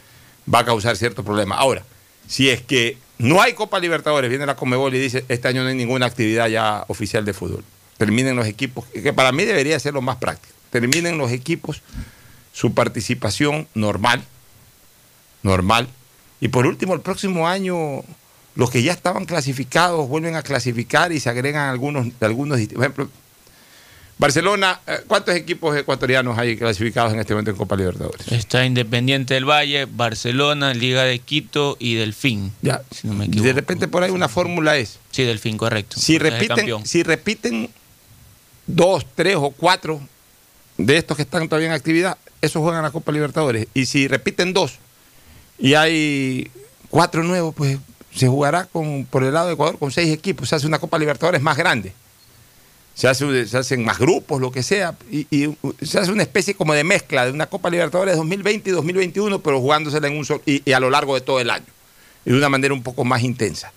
[0.53, 1.57] va a causar cierto problema.
[1.57, 1.85] Ahora,
[2.27, 5.69] si es que no hay Copa Libertadores, viene la Comebol y dice, este año no
[5.69, 7.65] hay ninguna actividad ya oficial de fútbol.
[7.97, 10.55] Terminen los equipos, que para mí debería ser lo más práctico.
[10.71, 11.83] Terminen los equipos
[12.59, 14.25] su participación normal,
[15.45, 15.89] normal.
[16.41, 18.03] Y por último, el próximo año,
[18.59, 23.09] los que ya estaban clasificados vuelven a clasificar y se agregan algunos, algunos por ejemplo,
[24.19, 28.27] Barcelona, eh, ¿cuántos equipos ecuatorianos hay clasificados en este momento en Copa Libertadores?
[28.33, 32.53] Está Independiente del Valle, Barcelona, Liga de Quito y Delfín.
[32.61, 32.83] Ya.
[32.91, 33.53] Si no me De equivoco.
[33.53, 36.01] repente por ahí una fórmula es, Sí, Delfín, correcto.
[36.01, 37.71] si repiten, si repiten
[38.67, 40.01] dos, tres o cuatro
[40.79, 43.69] de estos que están todavía en actividad, esos juegan la Copa Libertadores.
[43.73, 44.81] Y si repiten dos
[45.61, 46.51] y hay
[46.91, 47.79] cuatro nuevos, pues
[48.15, 50.49] se jugará con, por el lado de Ecuador con seis equipos.
[50.49, 51.93] Se hace una Copa Libertadores más grande.
[52.95, 56.55] Se, hace, se hacen más grupos, lo que sea, y, y se hace una especie
[56.55, 60.43] como de mezcla de una Copa Libertadores 2020 y 2021, pero jugándosela en un sol,
[60.45, 61.67] y, y a lo largo de todo el año,
[62.25, 63.73] y de una manera un poco más intensa.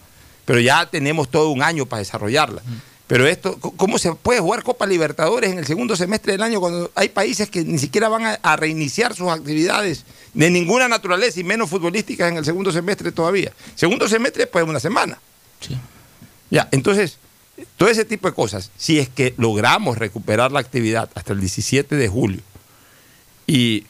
[0.45, 2.63] Pero ya tenemos todo un año para desarrollarla.
[3.05, 6.89] Pero esto, ¿cómo se puede jugar Copa Libertadores en el segundo semestre del año cuando
[6.95, 11.43] hay países que ni siquiera van a, a reiniciar sus actividades de ninguna naturaleza y
[11.43, 13.51] menos futbolísticas en el segundo semestre todavía?
[13.75, 15.19] Segundo semestre, pues una semana.
[16.49, 17.17] Ya, entonces,
[17.77, 21.95] todo ese tipo de cosas, si es que logramos recuperar la actividad hasta el 17
[21.95, 22.41] de julio
[23.47, 23.85] y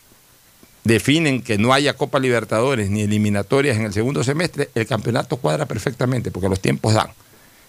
[0.83, 5.65] definen que no haya Copa Libertadores ni eliminatorias en el segundo semestre, el campeonato cuadra
[5.65, 7.11] perfectamente porque los tiempos dan.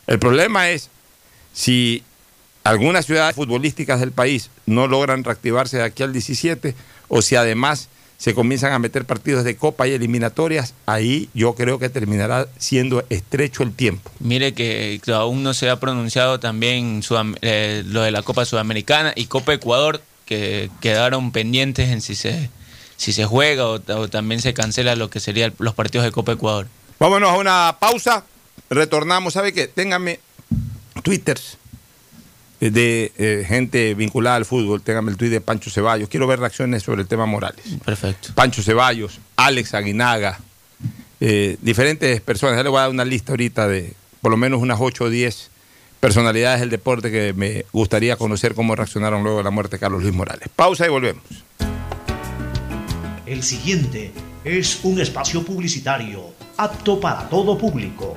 [0.07, 0.89] El problema es
[1.53, 2.03] si
[2.65, 6.75] algunas ciudades futbolísticas del país no logran reactivarse de aquí al 17
[7.09, 7.89] o si además
[8.23, 13.05] se comienzan a meter partidos de copa y eliminatorias, ahí yo creo que terminará siendo
[13.11, 14.13] estrecho el tiempo.
[14.21, 19.13] Mire que aún no se ha pronunciado también Sudam- eh, lo de la Copa Sudamericana
[19.17, 22.49] y Copa Ecuador, que quedaron pendientes en si se,
[22.97, 26.31] si se juega o, o también se cancela lo que serían los partidos de Copa
[26.31, 26.69] Ecuador.
[27.01, 28.25] Vámonos a una pausa,
[28.71, 29.67] retornamos, ¿sabe qué?
[29.67, 30.21] Téngame
[31.03, 31.59] twitters
[32.71, 36.83] de eh, gente vinculada al fútbol, téngame el tweet de Pancho Ceballos, quiero ver reacciones
[36.83, 37.65] sobre el tema Morales.
[37.85, 38.29] Perfecto.
[38.35, 40.39] Pancho Ceballos, Alex Aguinaga,
[41.21, 44.61] eh, diferentes personas, ya le voy a dar una lista ahorita de por lo menos
[44.61, 45.51] unas 8 o 10
[45.99, 50.03] personalidades del deporte que me gustaría conocer cómo reaccionaron luego de la muerte de Carlos
[50.03, 50.49] Luis Morales.
[50.55, 51.23] Pausa y volvemos.
[53.27, 54.13] El siguiente
[54.45, 58.17] es un espacio publicitario apto para todo público.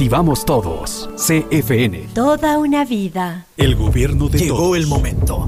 [0.45, 1.09] todos.
[1.15, 2.07] CFN.
[2.13, 3.45] Toda una vida.
[3.55, 4.77] El gobierno de Llegó todos.
[4.77, 5.47] el momento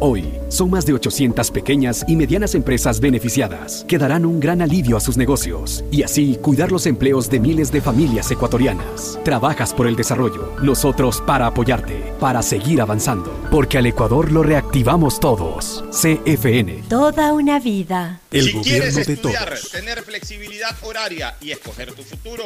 [0.00, 4.96] Hoy, son más de 800 pequeñas y medianas empresas beneficiadas que darán un gran alivio
[4.96, 9.18] a sus negocios y así cuidar los empleos de miles de familias ecuatorianas.
[9.24, 15.18] Trabajas por el desarrollo, nosotros para apoyarte, para seguir avanzando, porque al Ecuador lo reactivamos
[15.18, 15.84] todos.
[15.90, 16.84] CFN.
[16.88, 18.20] Toda una vida.
[18.30, 19.70] El si quieres gobierno de estudiar, todos.
[19.72, 22.44] tener flexibilidad horaria y escoger tu futuro,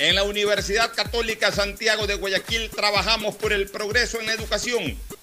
[0.00, 4.96] en la Universidad Católica Santiago de Guayaquil trabajamos por el progreso en la educación,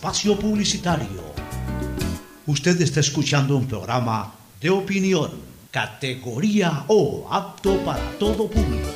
[0.00, 1.20] Espacio publicitario.
[2.46, 5.30] Usted está escuchando un programa de opinión,
[5.70, 8.88] categoría O, apto para todo público.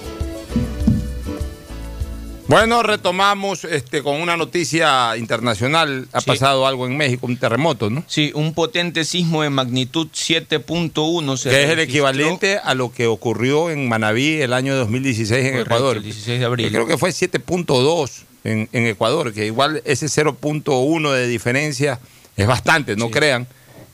[2.49, 6.09] Bueno, retomamos este, con una noticia internacional.
[6.15, 6.27] Ha Sí.
[6.27, 8.03] pasado algo en México, un terremoto, ¿no?
[8.07, 13.07] Sí, un potente sismo de magnitud 7.1 se que es el equivalente a lo que
[13.09, 15.97] ocurrió en Manabí el año 2016 en Correcto, Ecuador.
[15.99, 16.67] el 16 de abril.
[16.67, 21.99] Yo creo que fue 7.2 en, en Ecuador, que igual ese 0.1 de diferencia
[22.37, 23.47] es bastante, no crean,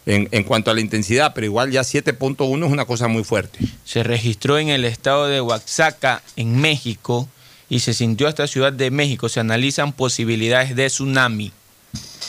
[0.07, 3.59] en, en cuanto a la intensidad, pero igual ya 7.1 es una cosa muy fuerte.
[3.85, 7.29] Se registró en el estado de Oaxaca, en México,
[7.69, 9.29] y se sintió hasta Ciudad de México.
[9.29, 11.53] Se analizan posibilidades de tsunami.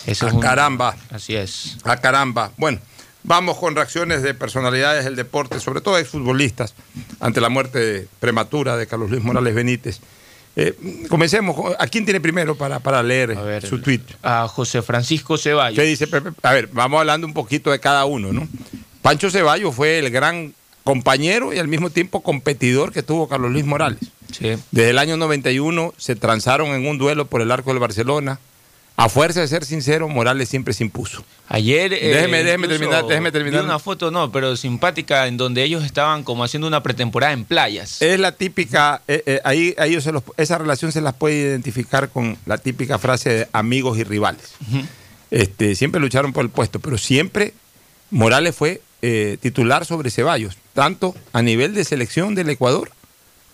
[0.06, 0.96] Eso Ah, es un- caramba.
[1.10, 1.78] Así es.
[1.84, 2.52] Ah, caramba.
[2.58, 2.80] Bueno,
[3.24, 6.76] vamos con reacciones de personalidades del deporte, sobre todo exfutbolistas,
[7.20, 10.00] ante la muerte prematura de Carlos Luis Morales Benítez.
[10.56, 10.76] Eh,
[11.10, 11.56] comencemos.
[11.80, 13.38] ¿A quién tiene primero para, para leer
[13.68, 14.02] su tweet?
[14.22, 15.78] A José Francisco Ceballos.
[15.80, 16.08] ¿Qué dice?
[16.44, 18.48] A ver, vamos hablando un poquito de cada uno, ¿no?
[19.02, 20.54] Pancho Ceballos fue el gran
[20.84, 24.00] compañero y al mismo tiempo competidor que tuvo Carlos Luis Morales.
[24.32, 24.56] Sí.
[24.72, 28.40] Desde el año 91 se transaron en un duelo por el arco del Barcelona.
[28.98, 31.24] A fuerza de ser sincero, Morales siempre se impuso.
[31.48, 31.92] Ayer.
[31.94, 33.64] eh, Déjeme- terminar, déjeme terminar.
[33.64, 38.02] una foto, no, pero simpática, en donde ellos estaban como haciendo una pretemporada en playas.
[38.02, 42.10] Es la típica, eh, eh, ahí, ahí se los- esa relación se las puede identificar
[42.10, 44.54] con la típica frase de amigos y rivales.
[45.32, 47.54] este, siempre lucharon por el puesto, pero siempre
[48.12, 52.92] Morales fue eh, titular sobre Ceballos, tanto a nivel de selección del Ecuador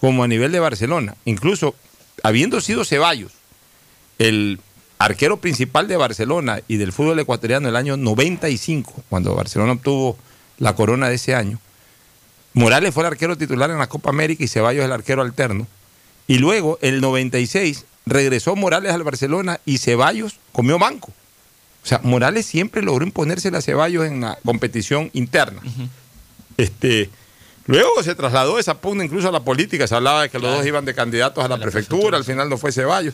[0.02, 1.16] como a nivel de Barcelona.
[1.24, 1.74] Incluso
[2.24, 3.32] habiendo sido Ceballos
[4.20, 4.60] el
[5.00, 10.18] arquero principal de Barcelona y del fútbol ecuatoriano el año 95, cuando Barcelona obtuvo
[10.58, 11.60] la corona de ese año,
[12.54, 15.68] Morales fue el arquero titular en la Copa América y Ceballos el arquero alterno.
[16.26, 21.12] Y luego, el 96, regresó Morales al Barcelona y Ceballos comió banco.
[21.84, 25.62] O sea, Morales siempre logró imponerse a Ceballos en la competición interna.
[26.58, 27.10] este,
[27.68, 29.88] luego se trasladó esa pugna incluso a la política.
[29.88, 32.58] Se hablaba de que los dos iban de candidatos a la, prefectura, al final no
[32.58, 33.14] fue Ceballos.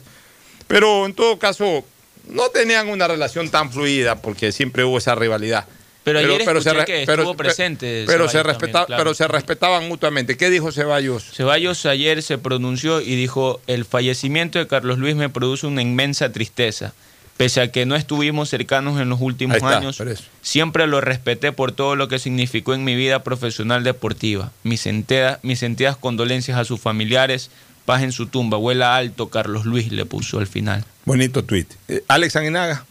[0.68, 1.84] Pero en todo caso,
[2.30, 5.66] no tenían una relación tan fluida porque siempre hubo esa rivalidad.
[6.04, 9.04] Pero ayer re- que pero- estuvo presente Pero, se Ceballos respeta- también, claro.
[9.04, 10.36] pero se respetaban mutuamente.
[10.36, 11.24] ¿Qué dijo Ceballos?
[11.34, 16.30] Ceballos ayer se pronunció y dijo, el fallecimiento de Carlos Luis me produce una inmensa
[16.34, 16.94] tristeza.
[17.38, 20.00] Pese a que no estuvimos cercanos en los últimos está, años,
[20.42, 24.52] siempre lo respeté por todo lo que significó en mi vida profesional deportiva.
[24.64, 27.50] Mis, entera- mis sentidas condolencias a sus familiares,
[27.86, 30.86] paz en su tumba, vuela alto Carlos Luis, le puso al final.
[31.06, 31.72] Bonito tuit.
[31.88, 32.86] Eh, Alex Aguinaga.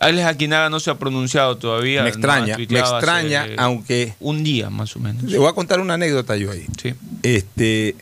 [0.00, 2.04] Alex Aquinaga no se ha pronunciado todavía.
[2.04, 4.14] Me no extraña, me hace, extraña, aunque...
[4.20, 5.24] Un día más o menos.
[5.24, 6.66] Le voy a contar una anécdota yo ahí.
[6.80, 6.94] Sí.
[7.24, 7.96] Este,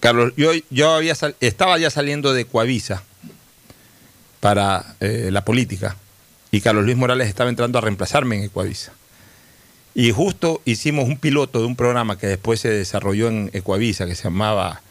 [0.00, 3.04] Carlos, yo, yo había sal- estaba ya saliendo de Coavisa
[4.40, 5.96] para eh, la política
[6.50, 8.92] y Carlos Luis Morales estaba entrando a reemplazarme en Ecuavisa.
[9.94, 14.16] Y justo hicimos un piloto de un programa que después se desarrolló en Ecuavisa, que
[14.16, 14.82] se llamaba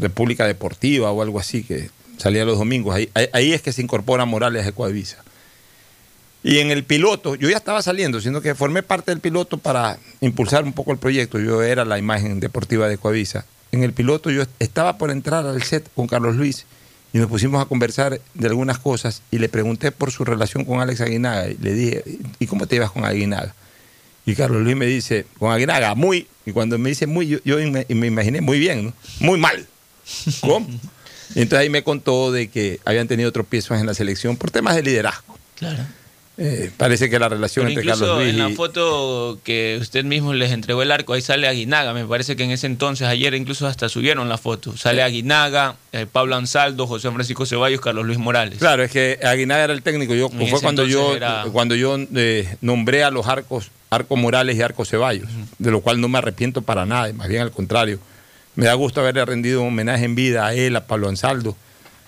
[0.00, 2.94] República Deportiva o algo así, que salía los domingos.
[2.94, 5.18] Ahí, ahí- es que se incorpora Morales a Ecuavisa.
[6.42, 9.98] Y en el piloto, yo ya estaba saliendo, sino que formé parte del piloto para
[10.22, 11.38] impulsar un poco el proyecto.
[11.38, 13.44] Yo era la imagen deportiva de Coavisa.
[13.72, 16.64] En el piloto yo estaba por entrar al set con Carlos Luis
[17.12, 20.80] y nos pusimos a conversar de algunas cosas y le pregunté por su relación con
[20.80, 22.04] Alex Aguinaga y le dije,
[22.38, 23.54] ¿y cómo te llevas con Aguinaga?
[24.26, 26.26] Y Carlos Luis me dice, con Aguinaga, muy.
[26.46, 28.94] Y cuando me dice muy, yo, yo me, me imaginé muy bien.
[29.20, 29.66] Muy mal.
[30.40, 30.66] ¿Cómo?
[31.34, 34.74] Y entonces ahí me contó de que habían tenido tropiezos en la selección por temas
[34.76, 35.38] de liderazgo.
[35.56, 35.82] Claro.
[36.42, 40.04] Eh, parece que la relación Pero entre Carlos Luis en la y- foto que usted
[40.04, 41.92] mismo les entregó el arco, ahí sale Aguinaga.
[41.92, 44.74] Me parece que en ese entonces, ayer incluso hasta subieron la foto.
[44.74, 48.58] Sale Aguinaga, eh, Pablo Ansaldo, José Francisco Ceballos, Carlos Luis Morales.
[48.58, 50.14] Claro, es que Aguinaga era el técnico.
[50.14, 54.56] Yo, En fue cuando yo, era- cuando yo eh, nombré a los arcos, Arco Morales
[54.56, 55.28] y Arco Ceballos,
[55.58, 57.98] de lo cual no me arrepiento para nada, más bien al contrario.
[58.60, 61.56] Me da gusto haberle rendido un homenaje en vida a él, a Pablo Ansaldo,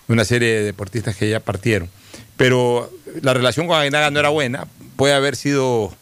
[0.07, 1.89] una serie de deportistas que ya partieron.
[2.37, 2.93] Pero
[3.23, 4.67] la relación con Aguinaga no era buena,
[4.97, 5.95] puede haber sido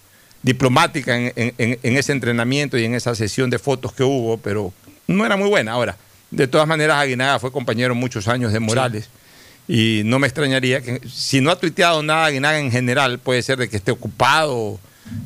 [0.42, 4.38] diplomática en, en- en- en ese entrenamiento y en esa sesión de fotos que hubo,
[4.38, 4.72] pero
[5.06, 5.70] no era muy buena.
[5.70, 5.96] Ahora,
[6.32, 9.08] de todas maneras, Aguinaga fue compañero muchos años de Morales.
[9.68, 13.56] Y no me extrañaría que, si no ha tuiteado nada Aguinaga en general, puede ser
[13.58, 14.80] de que esté ocupado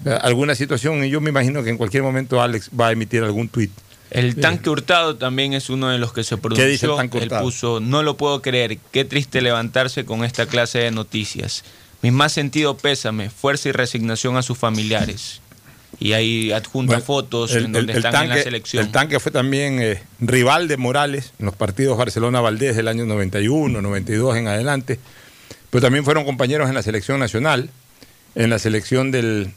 [0.05, 3.23] eh, alguna situación y yo me imagino que en cualquier momento Alex va a emitir
[3.23, 3.71] algún tuit.
[4.15, 6.65] El tanque Hurtado también es uno de los que se pronunció.
[6.65, 7.43] ¿Qué dice el tanque Él Hurtado?
[7.43, 11.65] puso, no lo puedo creer, qué triste levantarse con esta clase de noticias.
[12.01, 15.41] Mi más sentido pésame, fuerza y resignación a sus familiares.
[16.01, 18.85] Y ahí adjunta Bueno, fotos el- en donde el- el están en la selección.
[18.85, 23.81] El tanque fue también eh, rival de Morales en los partidos Barcelona-Valdés del año 91,
[23.81, 24.99] 92 en adelante.
[25.71, 27.71] Pero también fueron compañeros en la selección nacional,
[28.35, 29.53] en la selección del,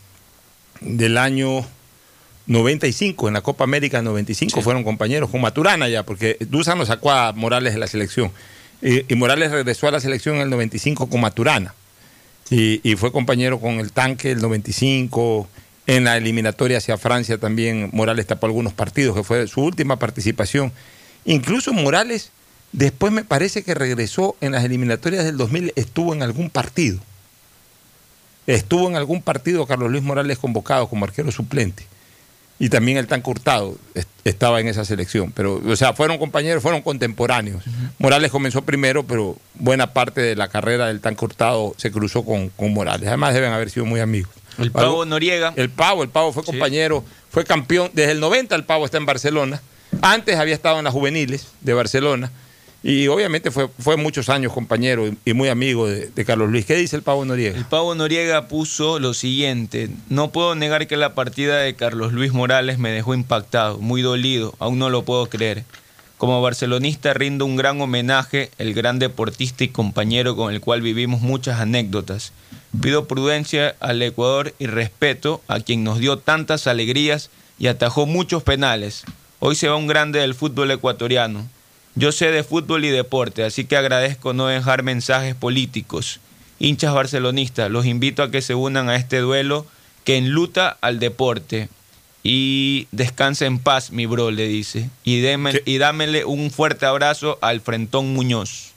[0.81, 1.65] del año
[2.47, 7.11] 95, en la Copa América 95 fueron compañeros con Maturana ya, porque Dusan lo sacó
[7.11, 8.31] a Morales de la selección.
[8.81, 11.73] Y, y Morales regresó a la selección en el 95 con Maturana.
[12.49, 15.47] Y, y fue compañero con el tanque el 95.
[15.87, 20.71] En la eliminatoria hacia Francia también Morales tapó algunos partidos, que fue su última participación.
[21.25, 22.31] Incluso Morales,
[22.71, 26.99] después me parece que regresó en las eliminatorias del 2000, estuvo en algún partido.
[28.47, 31.85] Estuvo en algún partido Carlos Luis Morales convocado como arquero suplente.
[32.59, 35.31] Y también el tanque Hurtado est- estaba en esa selección.
[35.31, 37.63] Pero, o sea, fueron compañeros, fueron contemporáneos.
[37.99, 42.49] Morales comenzó primero, pero buena parte de la carrera del tanque Hurtado se cruzó con,
[42.49, 43.07] con Morales.
[43.07, 44.31] Además deben haber sido muy amigos.
[44.57, 45.53] El Pavo Noriega.
[45.55, 47.91] El Pavo, el Pavo fue compañero, fue campeón.
[47.93, 49.61] Desde el 90 el Pavo está en Barcelona.
[50.01, 52.31] Antes había estado en las juveniles de Barcelona.
[52.89, 56.65] Y obviamente fue, fue muchos años compañero y, muy amigo de, de Carlos Luis.
[56.65, 57.57] ¿Qué dice el Pavo Noriega?
[57.57, 62.31] El Pavo Noriega puso lo siguiente, no puedo negar que la partida de Carlos Luis
[62.31, 65.65] Morales me dejó impactado, muy dolido, aún no lo puedo creer.
[66.17, 71.19] Como barcelonista rindo un gran homenaje, el gran deportista y compañero con el cual vivimos
[71.19, 72.31] muchas anécdotas.
[72.81, 78.43] Pido prudencia al Ecuador y respeto a quien nos dio tantas alegrías y atajó muchos
[78.43, 79.03] penales.
[79.39, 81.49] Hoy se va un grande del fútbol ecuatoriano.
[81.97, 86.19] Yo sé de fútbol y deporte, así que agradezco no dejar mensajes políticos.
[86.59, 89.65] Hinchas barcelonistas, los invito a que se unan a este duelo
[90.03, 91.69] que enluta al deporte.
[92.23, 94.89] Y descanse en paz, mi bro, le dice.
[95.03, 98.71] Y, deme- y dámele un fuerte abrazo al Frentón Muñoz.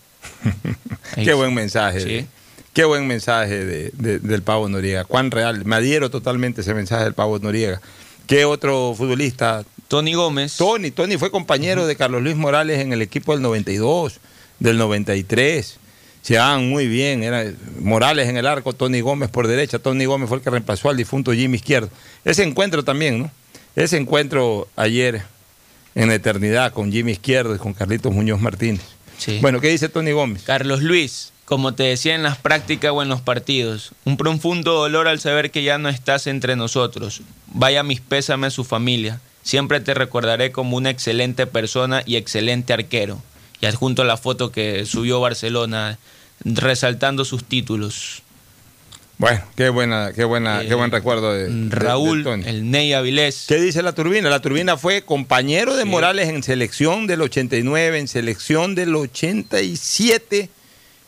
[1.16, 2.00] Qué buen mensaje.
[2.00, 2.26] Sí.
[2.72, 5.04] Qué buen mensaje de- de- del Pavo Noriega.
[5.04, 5.64] Cuán real.
[5.64, 7.80] Me adhiero totalmente a ese mensaje del Pavo Noriega.
[8.28, 9.64] ¿Qué otro futbolista?
[9.90, 10.56] Tony Gómez.
[10.56, 14.20] Tony, Tony fue compañero de Carlos Luis Morales en el equipo del 92,
[14.60, 15.78] del 93.
[16.22, 17.24] Se llevaban muy bien.
[17.24, 19.80] Era Morales en el arco, Tony Gómez por derecha.
[19.80, 21.90] Tony Gómez fue el que reemplazó al difunto Jimmy Izquierdo.
[22.24, 23.32] Ese encuentro también, ¿no?
[23.74, 25.22] Ese encuentro ayer
[25.96, 28.84] en la eternidad con Jimmy Izquierdo y con Carlitos Muñoz Martínez.
[29.40, 30.44] Bueno, ¿qué dice Tony Gómez?
[30.44, 35.08] Carlos Luis, como te decía en las prácticas o en los partidos, un profundo dolor
[35.08, 37.22] al saber que ya no estás entre nosotros.
[37.48, 39.20] Vaya mis pésames a su familia.
[39.42, 43.22] Siempre te recordaré como una excelente persona y excelente arquero.
[43.60, 45.98] Y adjunto la foto que subió Barcelona
[46.44, 48.22] resaltando sus títulos.
[49.18, 52.44] Bueno, qué buena, qué buena, qué buen recuerdo de de- Raúl, de Tony.
[52.46, 53.44] el Ney Avilés.
[53.48, 54.30] ¿Qué dice la turbina?
[54.30, 60.48] La turbina fue compañero de Morales en selección del 89, en selección del 87.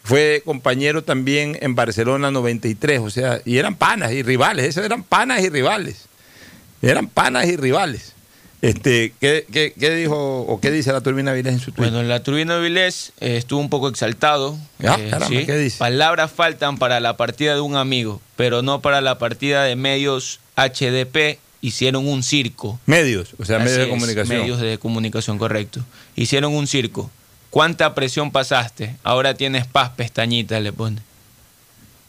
[0.05, 3.01] Fue compañero también en Barcelona 93.
[3.01, 4.67] O sea, y eran panas y rivales.
[4.67, 6.07] Esos eran panas y rivales.
[6.83, 8.13] Eran panas y rivales.
[8.63, 11.91] Este, ¿qué, qué- qué dijo o qué dice la turbina Vilés en su tweet?
[11.91, 14.57] Bueno, la Turbina Vilés eh, estuvo un poco exaltado.
[14.87, 15.79] Ah, eh, caramba, ¿qué dice?
[15.79, 20.39] Palabras faltan para la partida de un amigo, pero no para la partida de medios
[20.57, 21.39] HDP.
[21.61, 22.79] Hicieron un circo.
[22.87, 24.39] Medios, o sea, Así medios de es, comunicación.
[24.41, 25.85] Medios de comunicación, correcto.
[26.17, 27.11] Hicieron un circo.
[27.51, 28.97] ¿Cuánta presión pasaste?
[29.05, 31.01] Ahora tienes paz, pestañita, le pone.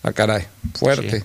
[0.04, 1.24] Ah, caray, fuerte.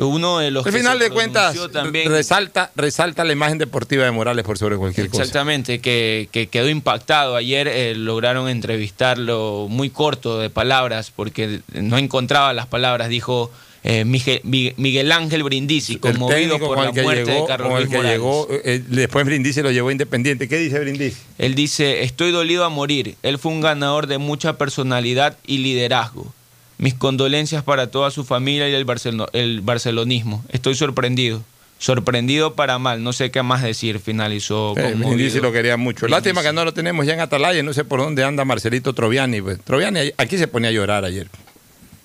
[0.00, 4.44] Uno de los Al final de cuentas, también resalta, resalta la imagen deportiva de Morales
[4.44, 5.22] por sobre cualquier cosa.
[5.22, 7.34] Exactamente, que, que quedó impactado.
[7.36, 13.08] Ayer eh, lograron entrevistarlo muy corto de palabras porque no encontraba las palabras.
[13.08, 13.50] Dijo
[13.84, 17.76] eh, Miguel, Mi- Miguel Ángel Brindisi, conmovido por con la muerte llegó, de Carlos con
[17.76, 18.18] el Luis que Morales.
[18.18, 20.48] llegó, eh, después Brindisi lo llevó a Independiente.
[20.48, 21.16] ¿Qué dice Brindisi?
[21.38, 23.16] Él dice, estoy dolido a morir.
[23.22, 26.32] Él fue un ganador de mucha personalidad y liderazgo.
[26.78, 30.44] Mis condolencias para toda su familia y el, barcelo- el barcelonismo.
[30.50, 31.42] Estoy sorprendido.
[31.80, 33.02] Sorprendido para mal.
[33.02, 33.98] No sé qué más decir.
[34.00, 35.08] Finalizó Eh, conmovido.
[35.10, 36.06] Brindisi lo quería mucho.
[36.08, 37.62] Lástima que no lo tenemos ya en Atalaya.
[37.62, 39.40] No sé por dónde anda Marcelito Troviani.
[39.42, 39.60] pues.
[39.62, 41.28] Troviani aquí se ponía a llorar ayer.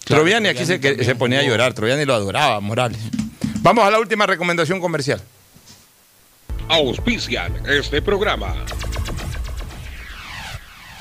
[0.06, 1.74] Troviani aquí se, que- se ponía a llorar.
[1.74, 3.00] Troviani lo adoraba, Morales.
[3.62, 5.22] Vamos a la última recomendación comercial.
[6.70, 8.56] Auspician este programa.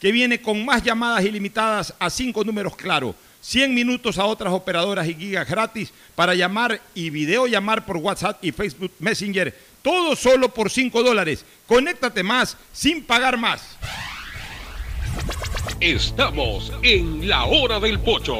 [0.00, 5.06] que viene con más llamadas ilimitadas a 5 números claro, 100 minutos a otras operadoras
[5.08, 10.70] y gigas gratis para llamar y videollamar por WhatsApp y Facebook Messenger, todo solo por
[10.70, 11.44] 5 dólares.
[11.66, 13.76] Conéctate más sin pagar más.
[15.80, 18.34] Estamos en la hora del pocho.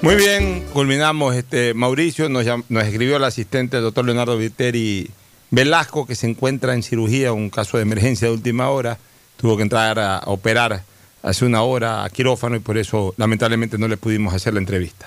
[0.00, 1.34] Muy bien, culminamos.
[1.34, 5.10] Este, Mauricio nos, nos escribió el asistente, el doctor Leonardo Viteri
[5.50, 8.98] Velasco, que se encuentra en cirugía, un caso de emergencia de última hora.
[9.42, 10.84] Tuvo que entrar a operar
[11.20, 15.06] hace una hora a quirófano y por eso lamentablemente no le pudimos hacer la entrevista.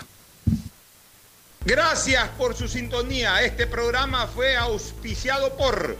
[1.63, 3.41] Gracias por su sintonía.
[3.43, 5.95] Este programa fue auspiciado por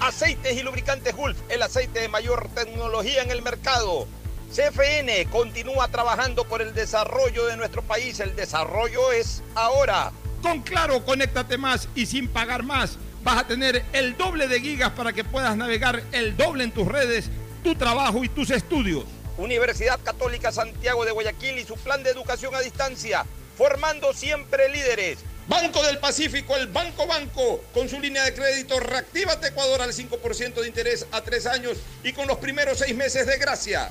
[0.00, 4.08] Aceites y Lubricantes Gulf, el aceite de mayor tecnología en el mercado.
[4.54, 8.20] CFN continúa trabajando por el desarrollo de nuestro país.
[8.20, 10.12] El desarrollo es ahora.
[10.40, 12.96] Con Claro, conéctate más y sin pagar más.
[13.22, 16.88] Vas a tener el doble de gigas para que puedas navegar el doble en tus
[16.88, 17.28] redes,
[17.62, 19.04] tu trabajo y tus estudios.
[19.36, 23.26] Universidad Católica Santiago de Guayaquil y su plan de educación a distancia,
[23.56, 25.18] formando siempre líderes.
[25.48, 30.54] Banco del Pacífico, el Banco Banco, con su línea de crédito Reactívate Ecuador al 5%
[30.54, 33.90] de interés a tres años y con los primeros seis meses de gracia.